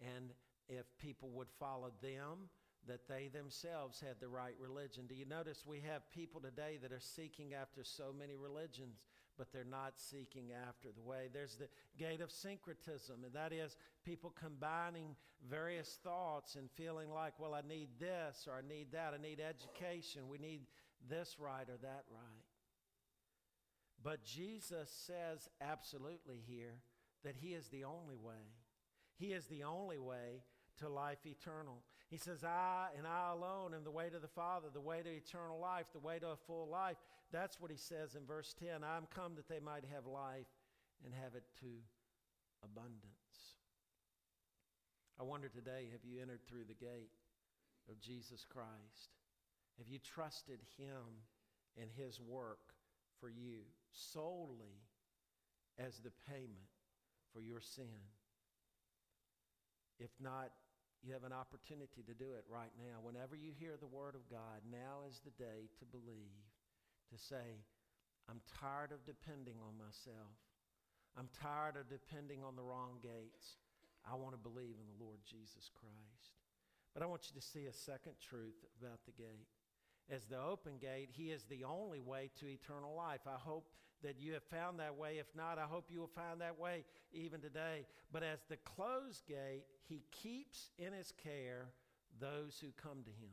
and 0.00 0.30
if 0.68 0.86
people 0.98 1.30
would 1.30 1.48
follow 1.58 1.92
them, 2.02 2.48
that 2.88 3.08
they 3.08 3.28
themselves 3.28 4.00
had 4.00 4.20
the 4.20 4.28
right 4.28 4.54
religion. 4.60 5.06
Do 5.08 5.14
you 5.14 5.26
notice 5.26 5.64
we 5.66 5.80
have 5.80 6.10
people 6.10 6.40
today 6.40 6.78
that 6.82 6.92
are 6.92 7.00
seeking 7.00 7.52
after 7.52 7.82
so 7.82 8.14
many 8.16 8.36
religions, 8.36 9.02
but 9.36 9.52
they're 9.52 9.64
not 9.64 9.94
seeking 9.96 10.52
after 10.68 10.88
the 10.94 11.02
way? 11.02 11.28
There's 11.32 11.56
the 11.56 11.68
gate 11.98 12.20
of 12.20 12.30
syncretism, 12.30 13.24
and 13.24 13.32
that 13.34 13.52
is 13.52 13.76
people 14.04 14.34
combining 14.38 15.16
various 15.48 15.98
thoughts 16.02 16.56
and 16.56 16.70
feeling 16.72 17.10
like, 17.10 17.34
well, 17.38 17.54
I 17.54 17.62
need 17.66 17.88
this 17.98 18.46
or 18.48 18.54
I 18.54 18.66
need 18.66 18.92
that, 18.92 19.14
I 19.14 19.22
need 19.22 19.40
education, 19.40 20.28
we 20.28 20.38
need 20.38 20.62
this 21.08 21.36
right 21.38 21.68
or 21.68 21.78
that 21.82 22.04
right. 22.10 22.44
But 24.02 24.24
Jesus 24.24 24.90
says 24.90 25.48
absolutely 25.60 26.40
here 26.46 26.74
that 27.24 27.36
He 27.36 27.48
is 27.48 27.68
the 27.68 27.84
only 27.84 28.16
way. 28.16 28.54
He 29.18 29.32
is 29.32 29.46
the 29.46 29.64
only 29.64 29.98
way 29.98 30.42
to 30.78 30.88
life 30.88 31.18
eternal. 31.24 31.82
He 32.08 32.16
says, 32.16 32.44
I 32.44 32.88
and 32.96 33.06
I 33.06 33.32
alone 33.32 33.74
am 33.74 33.84
the 33.84 33.90
way 33.90 34.08
to 34.08 34.18
the 34.18 34.28
Father, 34.28 34.68
the 34.72 34.80
way 34.80 35.02
to 35.02 35.10
eternal 35.10 35.58
life, 35.58 35.86
the 35.92 35.98
way 35.98 36.18
to 36.18 36.28
a 36.28 36.36
full 36.36 36.68
life. 36.68 36.96
That's 37.32 37.60
what 37.60 37.70
he 37.70 37.76
says 37.76 38.14
in 38.14 38.24
verse 38.26 38.54
10 38.58 38.84
I'm 38.84 39.06
come 39.14 39.34
that 39.36 39.48
they 39.48 39.60
might 39.60 39.84
have 39.92 40.06
life 40.06 40.46
and 41.04 41.12
have 41.14 41.34
it 41.34 41.44
to 41.60 41.66
abundance. 42.62 43.56
I 45.18 45.22
wonder 45.22 45.48
today 45.48 45.88
have 45.92 46.04
you 46.04 46.20
entered 46.20 46.46
through 46.46 46.64
the 46.68 46.74
gate 46.74 47.10
of 47.90 48.00
Jesus 48.00 48.44
Christ? 48.48 49.16
Have 49.78 49.88
you 49.88 49.98
trusted 49.98 50.60
him 50.78 51.24
and 51.80 51.90
his 51.96 52.20
work 52.20 52.74
for 53.20 53.28
you 53.28 53.60
solely 53.92 54.82
as 55.78 55.98
the 55.98 56.12
payment 56.28 56.70
for 57.32 57.40
your 57.40 57.60
sin? 57.60 57.84
If 59.98 60.10
not, 60.20 60.50
you 61.04 61.12
have 61.12 61.24
an 61.24 61.32
opportunity 61.32 62.02
to 62.06 62.14
do 62.14 62.34
it 62.36 62.44
right 62.48 62.72
now. 62.78 63.00
Whenever 63.02 63.36
you 63.36 63.52
hear 63.54 63.76
the 63.78 63.90
word 63.90 64.14
of 64.14 64.26
God, 64.28 64.64
now 64.66 65.06
is 65.08 65.20
the 65.22 65.34
day 65.36 65.68
to 65.78 65.84
believe, 65.84 66.44
to 67.12 67.16
say, 67.18 67.62
I'm 68.26 68.42
tired 68.60 68.90
of 68.90 69.06
depending 69.06 69.56
on 69.62 69.78
myself. 69.78 70.34
I'm 71.16 71.30
tired 71.32 71.78
of 71.78 71.88
depending 71.88 72.42
on 72.42 72.56
the 72.56 72.66
wrong 72.66 72.98
gates. 73.00 73.56
I 74.04 74.14
want 74.14 74.34
to 74.34 74.42
believe 74.42 74.76
in 74.76 74.88
the 74.90 75.00
Lord 75.02 75.18
Jesus 75.24 75.70
Christ. 75.72 76.36
But 76.92 77.02
I 77.02 77.06
want 77.06 77.28
you 77.28 77.38
to 77.38 77.44
see 77.44 77.66
a 77.66 77.72
second 77.72 78.18
truth 78.20 78.64
about 78.80 79.00
the 79.06 79.16
gate. 79.16 79.48
As 80.10 80.24
the 80.26 80.40
open 80.40 80.78
gate, 80.80 81.08
He 81.12 81.30
is 81.30 81.44
the 81.44 81.64
only 81.64 82.00
way 82.00 82.30
to 82.40 82.46
eternal 82.46 82.94
life. 82.94 83.20
I 83.26 83.38
hope 83.38 83.68
that 84.02 84.20
you 84.20 84.34
have 84.34 84.44
found 84.44 84.78
that 84.78 84.96
way. 84.96 85.18
If 85.18 85.26
not, 85.34 85.58
I 85.58 85.64
hope 85.64 85.86
you 85.90 86.00
will 86.00 86.06
find 86.06 86.40
that 86.40 86.58
way 86.58 86.84
even 87.12 87.40
today. 87.40 87.86
But 88.12 88.22
as 88.22 88.40
the 88.48 88.56
closed 88.58 89.26
gate, 89.26 89.64
He 89.88 90.04
keeps 90.10 90.70
in 90.78 90.92
His 90.92 91.12
care 91.22 91.66
those 92.20 92.58
who 92.60 92.68
come 92.80 93.02
to 93.04 93.10
Him. 93.10 93.32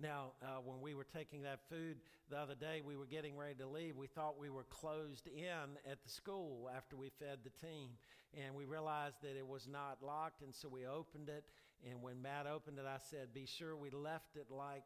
Now, 0.00 0.32
uh, 0.42 0.60
when 0.64 0.80
we 0.80 0.94
were 0.94 1.04
taking 1.04 1.42
that 1.42 1.60
food 1.68 1.98
the 2.30 2.38
other 2.38 2.54
day, 2.54 2.80
we 2.82 2.96
were 2.96 3.06
getting 3.06 3.36
ready 3.36 3.54
to 3.56 3.66
leave. 3.66 3.96
We 3.96 4.06
thought 4.06 4.40
we 4.40 4.48
were 4.48 4.64
closed 4.64 5.26
in 5.26 5.76
at 5.90 6.02
the 6.02 6.08
school 6.08 6.70
after 6.74 6.96
we 6.96 7.10
fed 7.18 7.40
the 7.44 7.66
team. 7.66 7.90
And 8.32 8.54
we 8.54 8.64
realized 8.64 9.16
that 9.22 9.36
it 9.36 9.46
was 9.46 9.68
not 9.68 9.98
locked, 10.02 10.40
and 10.42 10.54
so 10.54 10.68
we 10.68 10.86
opened 10.86 11.28
it. 11.28 11.44
And 11.86 12.00
when 12.02 12.22
Matt 12.22 12.46
opened 12.46 12.78
it, 12.78 12.86
I 12.86 12.98
said, 13.10 13.34
Be 13.34 13.44
sure 13.44 13.76
we 13.76 13.90
left 13.90 14.36
it 14.36 14.46
like 14.50 14.84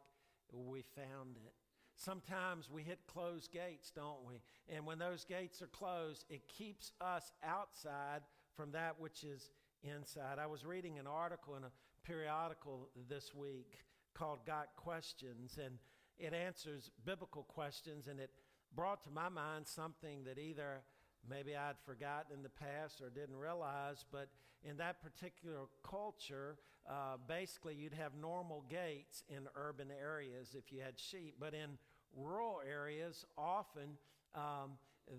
we 0.54 0.82
found 0.82 1.36
it. 1.36 1.52
sometimes 1.96 2.68
we 2.70 2.82
hit 2.82 2.98
closed 3.06 3.52
gates, 3.52 3.92
don't 3.94 4.24
we? 4.26 4.42
And 4.68 4.84
when 4.86 4.98
those 4.98 5.24
gates 5.24 5.62
are 5.62 5.68
closed, 5.68 6.24
it 6.28 6.48
keeps 6.48 6.92
us 7.00 7.30
outside 7.42 8.22
from 8.56 8.72
that 8.72 8.98
which 8.98 9.24
is 9.24 9.50
inside. 9.82 10.38
I 10.38 10.46
was 10.46 10.64
reading 10.64 10.98
an 10.98 11.06
article 11.06 11.56
in 11.56 11.64
a 11.64 11.70
periodical 12.04 12.88
this 13.08 13.34
week 13.34 13.84
called 14.14 14.46
Got 14.46 14.74
Questions, 14.76 15.58
and 15.62 15.78
it 16.18 16.32
answers 16.32 16.90
biblical 17.04 17.42
questions, 17.42 18.06
and 18.08 18.20
it 18.20 18.30
brought 18.74 19.02
to 19.04 19.10
my 19.10 19.28
mind 19.28 19.66
something 19.66 20.24
that 20.24 20.38
either 20.38 20.82
maybe 21.28 21.56
I'd 21.56 21.78
forgotten 21.84 22.32
in 22.34 22.42
the 22.42 22.48
past 22.48 23.00
or 23.00 23.10
didn't 23.10 23.37
realize, 23.37 24.04
but 24.10 24.28
in 24.62 24.76
that 24.78 25.02
particular 25.02 25.66
culture, 25.88 26.56
uh, 26.88 27.16
basically 27.26 27.74
you'd 27.74 27.94
have 27.94 28.12
normal 28.20 28.64
gates 28.68 29.24
in 29.28 29.48
urban 29.56 29.88
areas 29.90 30.54
if 30.56 30.72
you 30.72 30.80
had 30.80 30.98
sheep, 30.98 31.37
but 31.38 31.54
in 31.54 31.78
rural 32.16 32.60
areas, 32.68 33.24
often 33.37 33.98
um, 34.34 34.72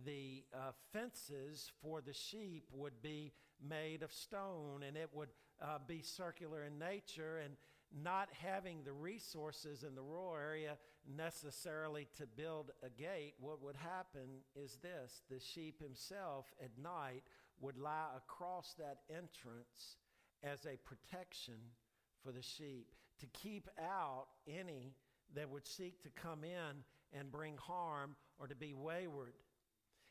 the 0.05 0.43
uh, 0.53 0.71
fences 0.93 1.71
for 1.81 2.01
the 2.01 2.13
sheep 2.13 2.65
would 2.71 3.01
be 3.01 3.31
made 3.67 4.03
of 4.03 4.11
stone 4.11 4.83
and 4.87 4.97
it 4.97 5.09
would 5.13 5.29
uh, 5.61 5.77
be 5.87 6.01
circular 6.01 6.63
in 6.63 6.77
nature 6.77 7.39
and 7.43 7.55
not 7.93 8.29
having 8.31 8.83
the 8.83 8.91
resources 8.91 9.83
in 9.83 9.95
the 9.95 10.01
rural 10.01 10.35
area 10.35 10.77
necessarily 11.15 12.07
to 12.17 12.25
build 12.25 12.71
a 12.83 12.89
gate, 12.89 13.33
what 13.39 13.61
would 13.61 13.75
happen 13.75 14.41
is 14.55 14.77
this 14.81 15.21
the 15.29 15.39
sheep 15.39 15.81
himself 15.81 16.53
at 16.61 16.71
night 16.81 17.23
would 17.61 17.77
lie 17.77 18.09
across 18.17 18.75
that 18.77 18.99
entrance 19.09 19.97
as 20.43 20.65
a 20.65 20.77
protection 20.83 21.55
for 22.23 22.31
the 22.31 22.41
sheep 22.41 22.87
to 23.19 23.27
keep 23.27 23.69
out 23.79 24.27
any 24.47 24.93
that 25.35 25.49
would 25.49 25.67
seek 25.67 26.01
to 26.03 26.09
come 26.09 26.43
in 26.43 26.83
and 27.17 27.31
bring 27.31 27.57
harm 27.57 28.15
or 28.39 28.47
to 28.47 28.55
be 28.55 28.73
wayward. 28.73 29.33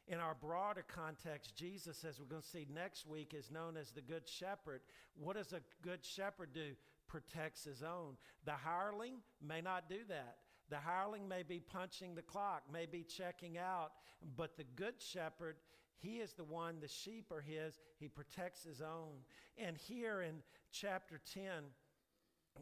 In 0.06 0.18
our 0.18 0.34
broader 0.34 0.84
context, 0.86 1.56
Jesus, 1.56 2.04
as 2.04 2.20
we're 2.20 2.26
going 2.26 2.42
to 2.42 2.48
see 2.48 2.66
next 2.72 3.06
week, 3.06 3.32
is 3.34 3.50
known 3.50 3.76
as 3.76 3.90
the 3.90 4.02
Good 4.02 4.28
Shepherd. 4.28 4.82
What 5.14 5.36
does 5.36 5.52
a 5.52 5.62
good 5.82 6.04
shepherd 6.04 6.52
do? 6.52 6.72
Protects 7.06 7.64
his 7.64 7.82
own. 7.82 8.16
The 8.44 8.52
hireling 8.52 9.16
may 9.42 9.60
not 9.60 9.88
do 9.88 9.98
that. 10.08 10.36
The 10.70 10.76
hireling 10.76 11.28
may 11.28 11.42
be 11.42 11.60
punching 11.60 12.14
the 12.14 12.22
clock, 12.22 12.62
may 12.72 12.86
be 12.86 13.02
checking 13.02 13.58
out, 13.58 13.92
but 14.36 14.56
the 14.56 14.64
good 14.76 14.94
shepherd, 14.98 15.56
he 15.98 16.16
is 16.16 16.32
the 16.32 16.44
one, 16.44 16.80
the 16.80 16.88
sheep 16.88 17.30
are 17.30 17.42
his, 17.42 17.78
he 17.98 18.08
protects 18.08 18.64
his 18.64 18.80
own. 18.80 19.12
And 19.58 19.76
here 19.76 20.22
in 20.22 20.36
chapter 20.72 21.20
10, 21.32 21.44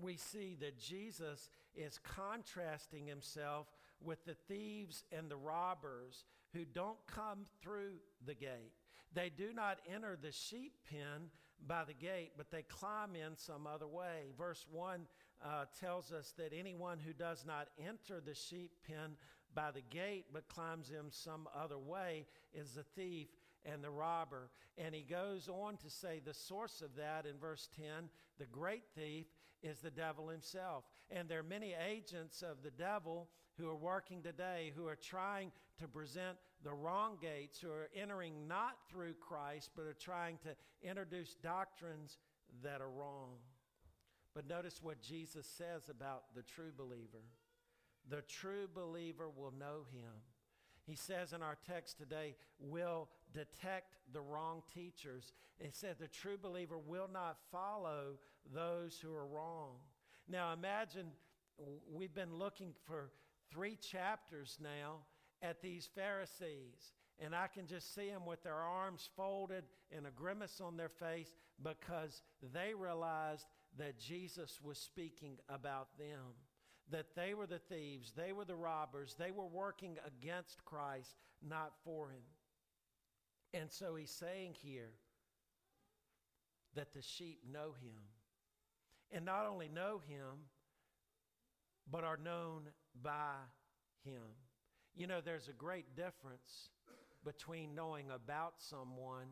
we 0.01 0.17
see 0.17 0.57
that 0.61 0.79
Jesus 0.79 1.49
is 1.75 2.01
contrasting 2.03 3.07
himself 3.07 3.69
with 4.01 4.25
the 4.25 4.35
thieves 4.49 5.05
and 5.17 5.31
the 5.31 5.37
robbers 5.37 6.25
who 6.53 6.65
don't 6.65 6.99
come 7.07 7.45
through 7.63 7.95
the 8.27 8.35
gate. 8.35 8.73
They 9.15 9.31
do 9.31 9.53
not 9.53 9.79
enter 9.93 10.19
the 10.21 10.33
sheep 10.33 10.73
pen 10.91 11.29
by 11.67 11.85
the 11.85 11.95
gate, 11.95 12.33
but 12.37 12.51
they 12.51 12.63
climb 12.63 13.15
in 13.15 13.37
some 13.37 13.67
other 13.67 13.87
way. 13.87 14.33
Verse 14.37 14.67
1 14.71 15.07
uh, 15.45 15.65
tells 15.79 16.13
us 16.13 16.33
that 16.37 16.53
anyone 16.57 16.99
who 16.99 17.13
does 17.13 17.45
not 17.47 17.69
enter 17.79 18.21
the 18.21 18.35
sheep 18.35 18.73
pen 18.87 19.17
by 19.55 19.71
the 19.71 19.83
gate 19.83 20.27
but 20.33 20.49
climbs 20.49 20.91
in 20.91 21.11
some 21.11 21.47
other 21.55 21.79
way 21.79 22.27
is 22.55 22.73
the 22.73 22.83
thief 22.83 23.29
and 23.65 23.83
the 23.83 23.91
robber. 23.91 24.51
And 24.79 24.95
he 24.95 25.03
goes 25.03 25.49
on 25.49 25.77
to 25.79 25.91
say 25.91 26.21
the 26.25 26.35
source 26.35 26.83
of 26.83 26.97
that 26.97 27.27
in 27.27 27.39
verse 27.39 27.69
10 27.77 28.09
the 28.39 28.47
great 28.47 28.85
thief 28.97 29.27
is 29.63 29.79
the 29.79 29.91
devil 29.91 30.29
himself. 30.29 30.85
And 31.11 31.29
there 31.29 31.39
are 31.39 31.45
many 31.45 31.75
agents 31.75 32.43
of 32.43 32.63
the 32.63 32.71
devil 32.71 33.29
who 33.59 33.69
are 33.69 33.77
working 33.77 34.23
today 34.23 34.73
who 34.75 34.89
are 34.89 34.97
trying 34.97 35.53
to 35.79 35.87
present 35.87 36.39
the 36.65 36.73
wrong 36.73 37.17
gates, 37.21 37.61
who 37.61 37.71
are 37.71 37.89
entering 37.95 38.47
not 38.49 38.77
through 38.91 39.15
Christ, 39.15 39.71
but 39.77 39.87
are 39.87 39.95
trying 39.95 40.39
to 40.39 40.51
introduce 40.89 41.35
doctrines 41.35 42.19
that 42.63 42.81
are 42.81 42.91
wrong. 42.91 43.37
But 44.35 44.49
notice 44.49 44.81
what 44.83 45.03
Jesus 45.03 45.47
says 45.47 45.89
about 45.89 46.25
the 46.35 46.43
true 46.43 46.73
believer. 46.77 47.25
The 48.09 48.23
true 48.23 48.69
believer 48.73 49.29
will 49.29 49.53
know 49.59 49.85
him. 49.93 50.13
He 50.85 50.97
says 50.97 51.33
in 51.33 51.43
our 51.43 51.59
text 51.67 51.99
today, 51.99 52.35
will 52.59 53.09
detect 53.33 53.99
the 54.13 54.21
wrong 54.21 54.63
teachers. 54.75 55.33
It 55.61 55.75
said 55.75 55.97
the 55.99 56.09
true 56.09 56.37
believer 56.41 56.79
will 56.79 57.09
not 57.13 57.37
follow 57.53 58.19
those 58.53 58.99
who 59.01 59.15
are 59.15 59.27
wrong. 59.27 59.77
Now 60.29 60.53
imagine 60.53 61.07
we've 61.91 62.15
been 62.15 62.35
looking 62.35 62.73
for 62.85 63.11
three 63.53 63.77
chapters 63.77 64.59
now 64.61 64.99
at 65.43 65.61
these 65.61 65.89
Pharisees. 65.95 66.93
And 67.19 67.35
I 67.35 67.47
can 67.47 67.67
just 67.67 67.95
see 67.95 68.09
them 68.09 68.27
with 68.27 68.43
their 68.43 68.55
arms 68.55 69.09
folded 69.17 69.65
and 69.95 70.07
a 70.07 70.11
grimace 70.11 70.61
on 70.61 70.77
their 70.77 70.89
face 70.89 71.35
because 71.63 72.23
they 72.53 72.75
realized 72.75 73.47
that 73.79 73.99
Jesus 73.99 74.61
was 74.63 74.79
speaking 74.79 75.39
about 75.49 75.89
them, 75.99 76.35
that 76.91 77.15
they 77.15 77.35
were 77.35 77.47
the 77.47 77.59
thieves, 77.59 78.13
they 78.17 78.33
were 78.33 78.45
the 78.45 78.57
robbers, 78.57 79.15
they 79.19 79.31
were 79.31 79.47
working 79.47 79.99
against 80.07 80.65
Christ, 80.65 81.15
not 81.47 81.73
for 81.85 82.11
him. 82.11 82.23
And 83.55 83.71
so 83.71 83.95
he's 83.95 84.11
saying 84.11 84.57
here 84.63 84.93
that 86.75 86.93
the 86.95 87.03
sheep 87.03 87.41
know 87.51 87.75
him. 87.83 88.01
And 89.11 89.25
not 89.27 89.47
only 89.47 89.69
know 89.69 90.01
him, 90.09 90.49
but 91.91 92.03
are 92.03 92.17
known 92.17 92.63
by 93.03 93.35
him. 94.05 94.23
You 94.95 95.07
know, 95.07 95.21
there's 95.25 95.49
a 95.49 95.53
great 95.53 95.97
difference 95.97 96.71
between 97.25 97.75
knowing 97.75 98.11
about 98.11 98.55
someone 98.59 99.29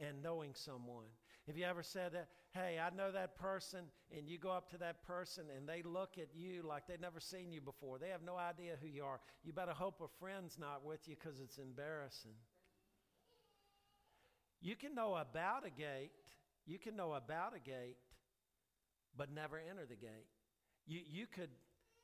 and 0.00 0.22
knowing 0.22 0.54
someone. 0.54 1.06
Have 1.46 1.56
you 1.56 1.64
ever 1.64 1.82
said 1.82 2.12
that? 2.12 2.28
Hey, 2.52 2.78
I 2.80 2.94
know 2.94 3.12
that 3.12 3.36
person, 3.36 3.80
and 4.16 4.28
you 4.28 4.38
go 4.38 4.50
up 4.50 4.70
to 4.70 4.78
that 4.78 5.02
person 5.02 5.44
and 5.54 5.68
they 5.68 5.82
look 5.82 6.18
at 6.18 6.28
you 6.34 6.62
like 6.62 6.86
they've 6.86 7.00
never 7.00 7.20
seen 7.20 7.52
you 7.52 7.60
before. 7.60 7.98
They 7.98 8.08
have 8.08 8.22
no 8.22 8.36
idea 8.36 8.76
who 8.80 8.88
you 8.88 9.04
are. 9.04 9.20
You 9.42 9.52
better 9.52 9.72
hope 9.72 10.00
a 10.00 10.08
friend's 10.18 10.58
not 10.58 10.84
with 10.84 11.06
you 11.06 11.16
because 11.16 11.40
it's 11.40 11.58
embarrassing. 11.58 12.34
You 14.60 14.76
can 14.76 14.94
know 14.94 15.14
about 15.16 15.66
a 15.66 15.70
gate, 15.70 16.12
you 16.64 16.78
can 16.78 16.96
know 16.96 17.12
about 17.12 17.54
a 17.54 17.60
gate, 17.60 17.98
but 19.16 19.30
never 19.30 19.58
enter 19.58 19.84
the 19.86 19.96
gate. 19.96 20.26
You, 20.86 21.00
you 21.06 21.26
could 21.26 21.50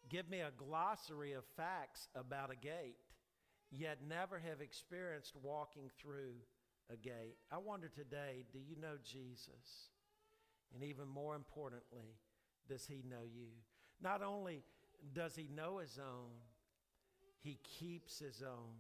give 0.09 0.29
me 0.29 0.41
a 0.41 0.53
glossary 0.57 1.33
of 1.33 1.45
facts 1.57 2.09
about 2.15 2.51
a 2.53 2.57
gate, 2.57 2.97
yet 3.71 3.99
never 4.09 4.39
have 4.39 4.61
experienced 4.61 5.35
walking 5.43 5.91
through 6.01 6.35
a 6.93 6.97
gate. 6.97 7.37
I 7.53 7.59
wonder 7.59 7.89
today 7.89 8.45
do 8.53 8.59
you 8.59 8.81
know 8.81 8.97
Jesus? 9.05 9.91
And 10.75 10.85
even 10.85 11.09
more 11.09 11.35
importantly, 11.35 12.17
does 12.69 12.87
he 12.87 13.03
know 13.09 13.25
you? 13.25 13.49
Not 14.03 14.23
only 14.23 14.63
does 15.13 15.35
he 15.35 15.49
know 15.55 15.79
his 15.79 15.99
own, 15.99 16.31
he 17.41 17.59
keeps 17.79 18.19
his 18.19 18.43
own. 18.43 18.77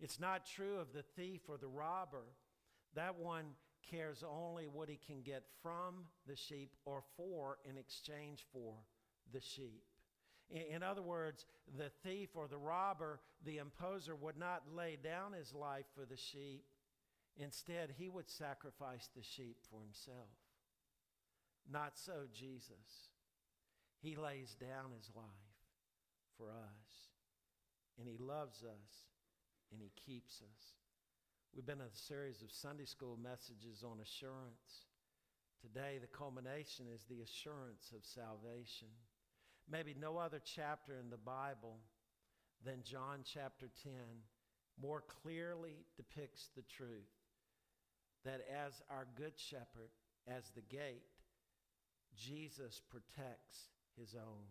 It's 0.00 0.20
not 0.20 0.46
true 0.46 0.78
of 0.78 0.92
the 0.92 1.02
thief 1.02 1.42
or 1.48 1.56
the 1.56 1.68
robber. 1.68 2.24
That 2.94 3.18
one 3.18 3.44
cares 3.88 4.24
only 4.28 4.66
what 4.66 4.88
he 4.88 4.98
can 5.06 5.22
get 5.22 5.44
from 5.62 6.06
the 6.26 6.36
sheep 6.36 6.74
or 6.84 7.02
for 7.16 7.58
in 7.68 7.76
exchange 7.76 8.44
for 8.52 8.74
the 9.32 9.40
sheep. 9.40 9.82
In 10.50 10.82
other 10.82 11.02
words, 11.02 11.46
the 11.78 11.90
thief 12.02 12.30
or 12.34 12.48
the 12.48 12.58
robber, 12.58 13.20
the 13.44 13.58
imposer, 13.58 14.16
would 14.16 14.36
not 14.36 14.62
lay 14.74 14.96
down 15.02 15.32
his 15.32 15.54
life 15.54 15.86
for 15.94 16.04
the 16.04 16.16
sheep. 16.16 16.64
Instead, 17.36 17.94
he 17.96 18.08
would 18.08 18.28
sacrifice 18.28 19.08
the 19.14 19.22
sheep 19.22 19.58
for 19.70 19.80
himself. 19.80 20.28
Not 21.70 21.92
so, 21.96 22.26
Jesus. 22.34 23.10
He 24.02 24.16
lays 24.16 24.56
down 24.60 24.90
his 24.96 25.10
life 25.14 25.24
for 26.36 26.50
us, 26.50 27.10
and 27.98 28.08
he 28.08 28.16
loves 28.18 28.64
us, 28.64 29.06
and 29.70 29.80
he 29.80 29.92
keeps 29.94 30.42
us. 30.42 30.62
We've 31.54 31.66
been 31.66 31.80
in 31.80 31.86
a 31.86 32.06
series 32.08 32.42
of 32.42 32.50
Sunday 32.50 32.86
school 32.86 33.18
messages 33.22 33.84
on 33.84 34.00
assurance. 34.00 34.88
Today, 35.60 35.98
the 36.00 36.06
culmination 36.08 36.86
is 36.92 37.04
the 37.04 37.20
assurance 37.20 37.92
of 37.94 38.04
salvation. 38.04 38.88
Maybe 39.70 39.94
no 39.98 40.18
other 40.18 40.40
chapter 40.42 40.98
in 40.98 41.10
the 41.10 41.16
Bible 41.16 41.76
than 42.64 42.82
John 42.82 43.20
chapter 43.24 43.70
10 43.84 43.92
more 44.82 45.02
clearly 45.22 45.84
depicts 45.96 46.50
the 46.56 46.62
truth 46.62 47.10
that 48.24 48.40
as 48.52 48.82
our 48.90 49.06
good 49.16 49.34
shepherd, 49.36 49.90
as 50.26 50.50
the 50.50 50.62
gate, 50.62 51.02
Jesus 52.16 52.82
protects 52.90 53.68
his 53.98 54.14
own. 54.14 54.44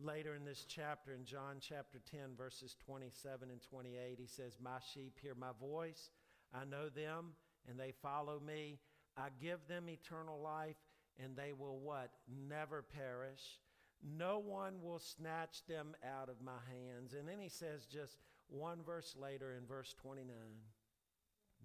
Later 0.00 0.34
in 0.34 0.44
this 0.44 0.64
chapter, 0.68 1.12
in 1.12 1.24
John 1.24 1.56
chapter 1.60 2.00
10, 2.10 2.36
verses 2.36 2.76
27 2.84 3.50
and 3.50 3.60
28, 3.60 4.18
he 4.18 4.26
says, 4.26 4.56
My 4.62 4.78
sheep 4.92 5.18
hear 5.20 5.34
my 5.34 5.50
voice. 5.60 6.10
I 6.52 6.64
know 6.64 6.88
them, 6.88 7.32
and 7.68 7.78
they 7.78 7.92
follow 8.02 8.40
me. 8.40 8.78
I 9.16 9.28
give 9.40 9.60
them 9.68 9.88
eternal 9.88 10.40
life, 10.40 10.76
and 11.22 11.36
they 11.36 11.52
will 11.52 11.78
what? 11.78 12.10
Never 12.48 12.82
perish 12.82 13.60
No 14.04 14.38
one 14.38 14.82
will 14.82 14.98
snatch 14.98 15.64
them 15.66 15.94
out 16.04 16.28
of 16.28 16.42
my 16.42 16.58
hands. 16.68 17.14
And 17.14 17.26
then 17.26 17.38
he 17.38 17.48
says 17.48 17.86
just 17.86 18.18
one 18.48 18.82
verse 18.84 19.16
later 19.18 19.54
in 19.54 19.66
verse 19.66 19.94
29 20.00 20.34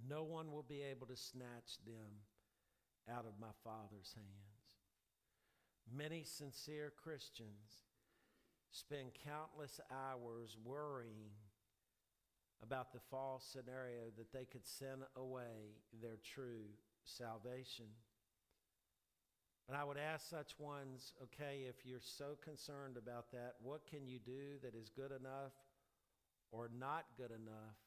no 0.08 0.24
one 0.24 0.52
will 0.52 0.64
be 0.64 0.82
able 0.82 1.08
to 1.08 1.16
snatch 1.16 1.78
them 1.86 2.24
out 3.12 3.26
of 3.26 3.40
my 3.40 3.52
Father's 3.64 4.14
hands. 4.16 4.78
Many 5.92 6.24
sincere 6.24 6.94
Christians 7.02 7.84
spend 8.72 9.10
countless 9.26 9.80
hours 9.92 10.56
worrying 10.64 11.32
about 12.62 12.94
the 12.94 13.00
false 13.10 13.46
scenario 13.52 14.12
that 14.18 14.32
they 14.32 14.46
could 14.46 14.68
send 14.68 15.02
away 15.16 15.74
their 16.02 16.18
true 16.24 16.68
salvation. 17.04 17.88
But 19.70 19.78
I 19.78 19.84
would 19.84 20.02
ask 20.02 20.28
such 20.28 20.58
ones, 20.58 21.14
okay, 21.30 21.70
if 21.70 21.86
you're 21.86 22.02
so 22.02 22.34
concerned 22.42 22.98
about 22.98 23.30
that, 23.34 23.54
what 23.62 23.86
can 23.86 24.08
you 24.08 24.18
do 24.18 24.58
that 24.64 24.74
is 24.74 24.90
good 24.90 25.14
enough 25.14 25.54
or 26.50 26.72
not 26.74 27.06
good 27.16 27.30
enough 27.30 27.78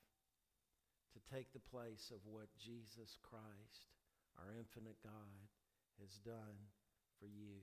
to 1.11 1.35
take 1.35 1.53
the 1.53 1.67
place 1.75 2.13
of 2.15 2.23
what 2.23 2.47
Jesus 2.55 3.19
Christ, 3.19 3.91
our 4.39 4.55
infinite 4.55 4.95
God, 5.03 5.51
has 5.99 6.23
done 6.23 6.71
for 7.19 7.27
you? 7.27 7.59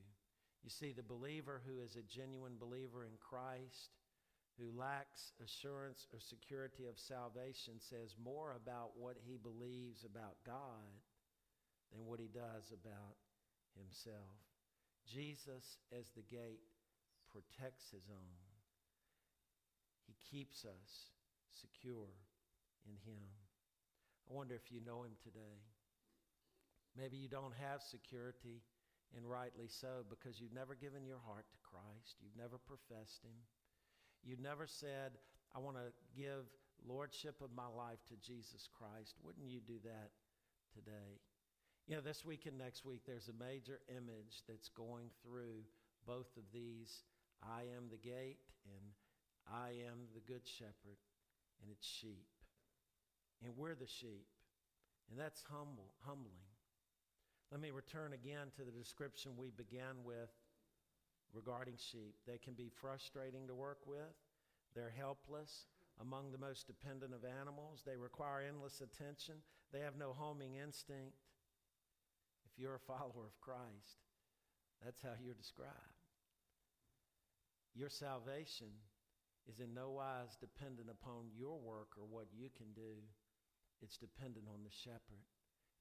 You 0.68 0.70
see, 0.70 0.92
the 0.92 1.02
believer 1.02 1.62
who 1.64 1.80
is 1.80 1.96
a 1.96 2.04
genuine 2.04 2.60
believer 2.60 3.06
in 3.06 3.16
Christ, 3.24 3.96
who 4.60 4.78
lacks 4.78 5.32
assurance 5.40 6.08
or 6.12 6.20
security 6.20 6.92
of 6.92 7.00
salvation, 7.00 7.80
says 7.80 8.20
more 8.22 8.52
about 8.52 9.00
what 9.00 9.16
he 9.16 9.38
believes 9.38 10.04
about 10.04 10.36
God 10.46 10.92
than 11.96 12.04
what 12.06 12.20
he 12.20 12.28
does 12.28 12.76
about 12.76 13.16
himself. 13.80 14.36
Jesus, 15.08 15.80
as 15.96 16.12
the 16.12 16.28
gate, 16.28 16.62
protects 17.32 17.90
his 17.90 18.06
own. 18.12 18.38
He 20.06 20.14
keeps 20.30 20.66
us 20.66 21.14
secure 21.50 22.12
in 22.86 22.98
him. 23.06 23.24
I 24.30 24.34
wonder 24.34 24.56
if 24.56 24.72
you 24.72 24.82
know 24.86 25.04
him 25.04 25.18
today. 25.24 25.64
Maybe 26.98 27.18
you 27.18 27.30
don't 27.30 27.54
have 27.56 27.82
security, 27.82 28.62
and 29.16 29.26
rightly 29.26 29.68
so, 29.68 30.06
because 30.10 30.40
you've 30.40 30.54
never 30.54 30.76
given 30.76 31.06
your 31.06 31.22
heart 31.26 31.46
to 31.50 31.58
Christ. 31.66 32.18
You've 32.22 32.38
never 32.38 32.58
professed 32.58 33.24
him. 33.24 33.38
You've 34.24 34.42
never 34.42 34.68
said, 34.68 35.18
I 35.56 35.60
want 35.60 35.78
to 35.78 35.94
give 36.14 36.46
lordship 36.86 37.42
of 37.42 37.50
my 37.56 37.68
life 37.68 38.00
to 38.10 38.16
Jesus 38.22 38.68
Christ. 38.72 39.16
Wouldn't 39.24 39.48
you 39.48 39.60
do 39.62 39.80
that 39.84 40.12
today? 40.74 41.22
You 41.90 41.96
know, 41.96 42.02
this 42.06 42.24
week 42.24 42.46
and 42.46 42.56
next 42.56 42.86
week, 42.86 43.02
there's 43.08 43.30
a 43.30 43.44
major 43.44 43.82
image 43.90 44.46
that's 44.48 44.70
going 44.70 45.10
through 45.26 45.66
both 46.06 46.30
of 46.38 46.44
these 46.54 47.02
I 47.42 47.62
am 47.62 47.90
the 47.90 47.98
gate 47.98 48.46
and 48.64 48.94
I 49.50 49.70
am 49.90 50.06
the 50.14 50.22
good 50.22 50.46
shepherd, 50.46 51.02
and 51.64 51.72
it's 51.72 51.88
sheep. 51.88 52.30
And 53.44 53.58
we're 53.58 53.74
the 53.74 53.90
sheep. 53.90 54.28
And 55.10 55.20
that's 55.20 55.42
humble, 55.50 55.96
humbling. 56.06 56.46
Let 57.52 57.60
me 57.60 57.72
return 57.72 58.14
again 58.14 58.54
to 58.58 58.62
the 58.62 58.78
description 58.78 59.32
we 59.36 59.50
began 59.50 60.06
with 60.06 60.30
regarding 61.34 61.78
sheep. 61.78 62.14
They 62.28 62.38
can 62.38 62.54
be 62.54 62.70
frustrating 62.70 63.48
to 63.48 63.56
work 63.56 63.80
with, 63.88 64.14
they're 64.76 64.94
helpless, 64.96 65.66
among 66.00 66.32
the 66.32 66.38
most 66.38 66.68
dependent 66.68 67.16
of 67.16 67.26
animals. 67.26 67.82
They 67.84 67.98
require 67.98 68.46
endless 68.48 68.80
attention, 68.80 69.42
they 69.74 69.80
have 69.80 69.98
no 69.98 70.14
homing 70.16 70.54
instinct 70.62 71.18
you're 72.60 72.76
a 72.76 72.88
follower 72.92 73.24
of 73.26 73.40
Christ, 73.40 74.04
that's 74.84 75.02
how 75.02 75.16
you're 75.24 75.34
described. 75.34 76.04
Your 77.74 77.90
salvation 77.90 78.76
is 79.48 79.60
in 79.60 79.74
no 79.74 79.90
wise 79.92 80.36
dependent 80.36 80.90
upon 80.92 81.32
your 81.34 81.58
work 81.58 81.96
or 81.96 82.06
what 82.06 82.28
you 82.36 82.50
can 82.52 82.74
do. 82.76 83.00
It's 83.82 83.98
dependent 83.98 84.46
on 84.52 84.64
the 84.64 84.76
shepherd. 84.84 85.24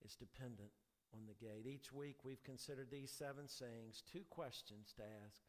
It's 0.05 0.15
dependent 0.15 0.71
on 1.13 1.27
the 1.27 1.35
gate. 1.35 1.67
Each 1.67 1.93
week 1.93 2.23
we've 2.23 2.43
considered 2.45 2.91
these 2.91 3.11
seven 3.11 3.49
sayings, 3.49 4.05
two 4.07 4.23
questions 4.31 4.95
to 4.97 5.03
ask. 5.27 5.43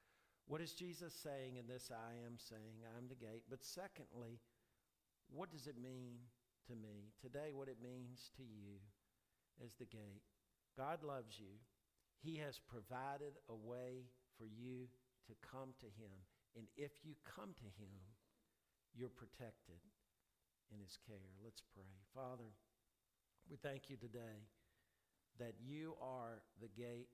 What 0.47 0.61
is 0.61 0.73
Jesus 0.73 1.13
saying 1.13 1.57
in 1.57 1.67
this 1.67 1.91
I 1.93 2.25
am 2.25 2.39
saying? 2.41 2.81
I'm 2.97 3.07
the 3.07 3.15
gate. 3.15 3.43
But 3.49 3.63
secondly, 3.63 4.41
what 5.29 5.51
does 5.51 5.67
it 5.67 5.77
mean 5.77 6.17
to 6.67 6.73
me? 6.73 7.13
Today, 7.21 7.53
what 7.53 7.67
it 7.67 7.77
means 7.83 8.31
to 8.37 8.43
you 8.43 8.81
as 9.63 9.75
the 9.75 9.85
gate. 9.85 10.25
God 10.79 11.03
loves 11.03 11.35
you. 11.35 11.59
He 12.23 12.39
has 12.39 12.55
provided 12.71 13.35
a 13.51 13.55
way 13.67 14.07
for 14.39 14.47
you 14.47 14.87
to 15.27 15.35
come 15.43 15.75
to 15.83 15.91
Him. 15.99 16.15
And 16.55 16.71
if 16.77 17.03
you 17.03 17.19
come 17.27 17.51
to 17.51 17.69
Him, 17.75 17.91
you're 18.95 19.11
protected 19.11 19.83
in 20.71 20.79
His 20.79 20.97
care. 21.05 21.35
Let's 21.43 21.61
pray. 21.75 21.91
Father, 22.15 22.47
we 23.51 23.57
thank 23.57 23.89
you 23.89 23.97
today 23.97 24.47
that 25.37 25.55
you 25.59 25.95
are 26.01 26.39
the 26.61 26.71
gate 26.81 27.11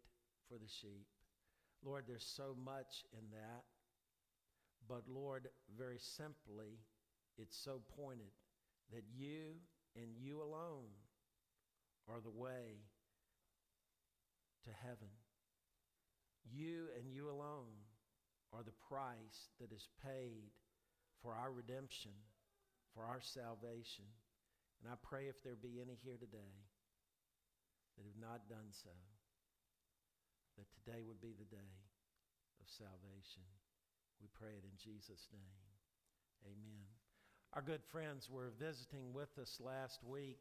for 0.48 0.60
the 0.62 0.70
sheep. 0.70 1.08
Lord, 1.84 2.04
there's 2.08 2.26
so 2.38 2.56
much 2.64 3.04
in 3.14 3.26
that. 3.32 3.66
But 4.88 5.10
Lord, 5.10 5.50
very 5.76 5.98
simply, 5.98 6.78
it's 7.40 7.58
so 7.58 7.82
pointed 8.00 8.30
that 8.94 9.04
you 9.18 9.58
and 9.96 10.14
you 10.22 10.44
alone 10.44 10.94
are 12.08 12.22
the 12.22 12.30
way 12.30 12.78
to 14.66 14.74
heaven. 14.86 15.10
You 16.46 16.90
and 16.98 17.10
you 17.10 17.30
alone 17.30 17.74
are 18.54 18.62
the 18.62 18.78
price 18.90 19.50
that 19.60 19.72
is 19.72 19.90
paid 20.04 20.54
for 21.22 21.34
our 21.34 21.52
redemption, 21.52 22.14
for 22.94 23.06
our 23.06 23.22
salvation. 23.22 24.06
And 24.82 24.92
I 24.92 24.96
pray 25.02 25.26
if 25.26 25.42
there 25.42 25.58
be 25.58 25.82
any 25.82 25.98
here 26.04 26.18
today 26.20 26.54
that 27.98 28.06
have 28.06 28.22
not 28.22 28.46
done 28.50 28.70
so, 28.70 28.94
that 30.58 30.68
today 30.78 31.02
would 31.02 31.20
be 31.20 31.34
the 31.34 31.50
day 31.50 31.74
of 32.62 32.68
salvation. 32.70 33.44
We 34.22 34.28
pray 34.38 34.56
it 34.56 34.64
in 34.64 34.76
Jesus' 34.78 35.28
name. 35.34 35.66
Amen. 36.46 36.86
Our 37.54 37.62
good 37.62 37.84
friends 37.92 38.30
were 38.30 38.52
visiting 38.60 39.14
with 39.14 39.32
us 39.40 39.60
last 39.60 40.04
week. 40.04 40.40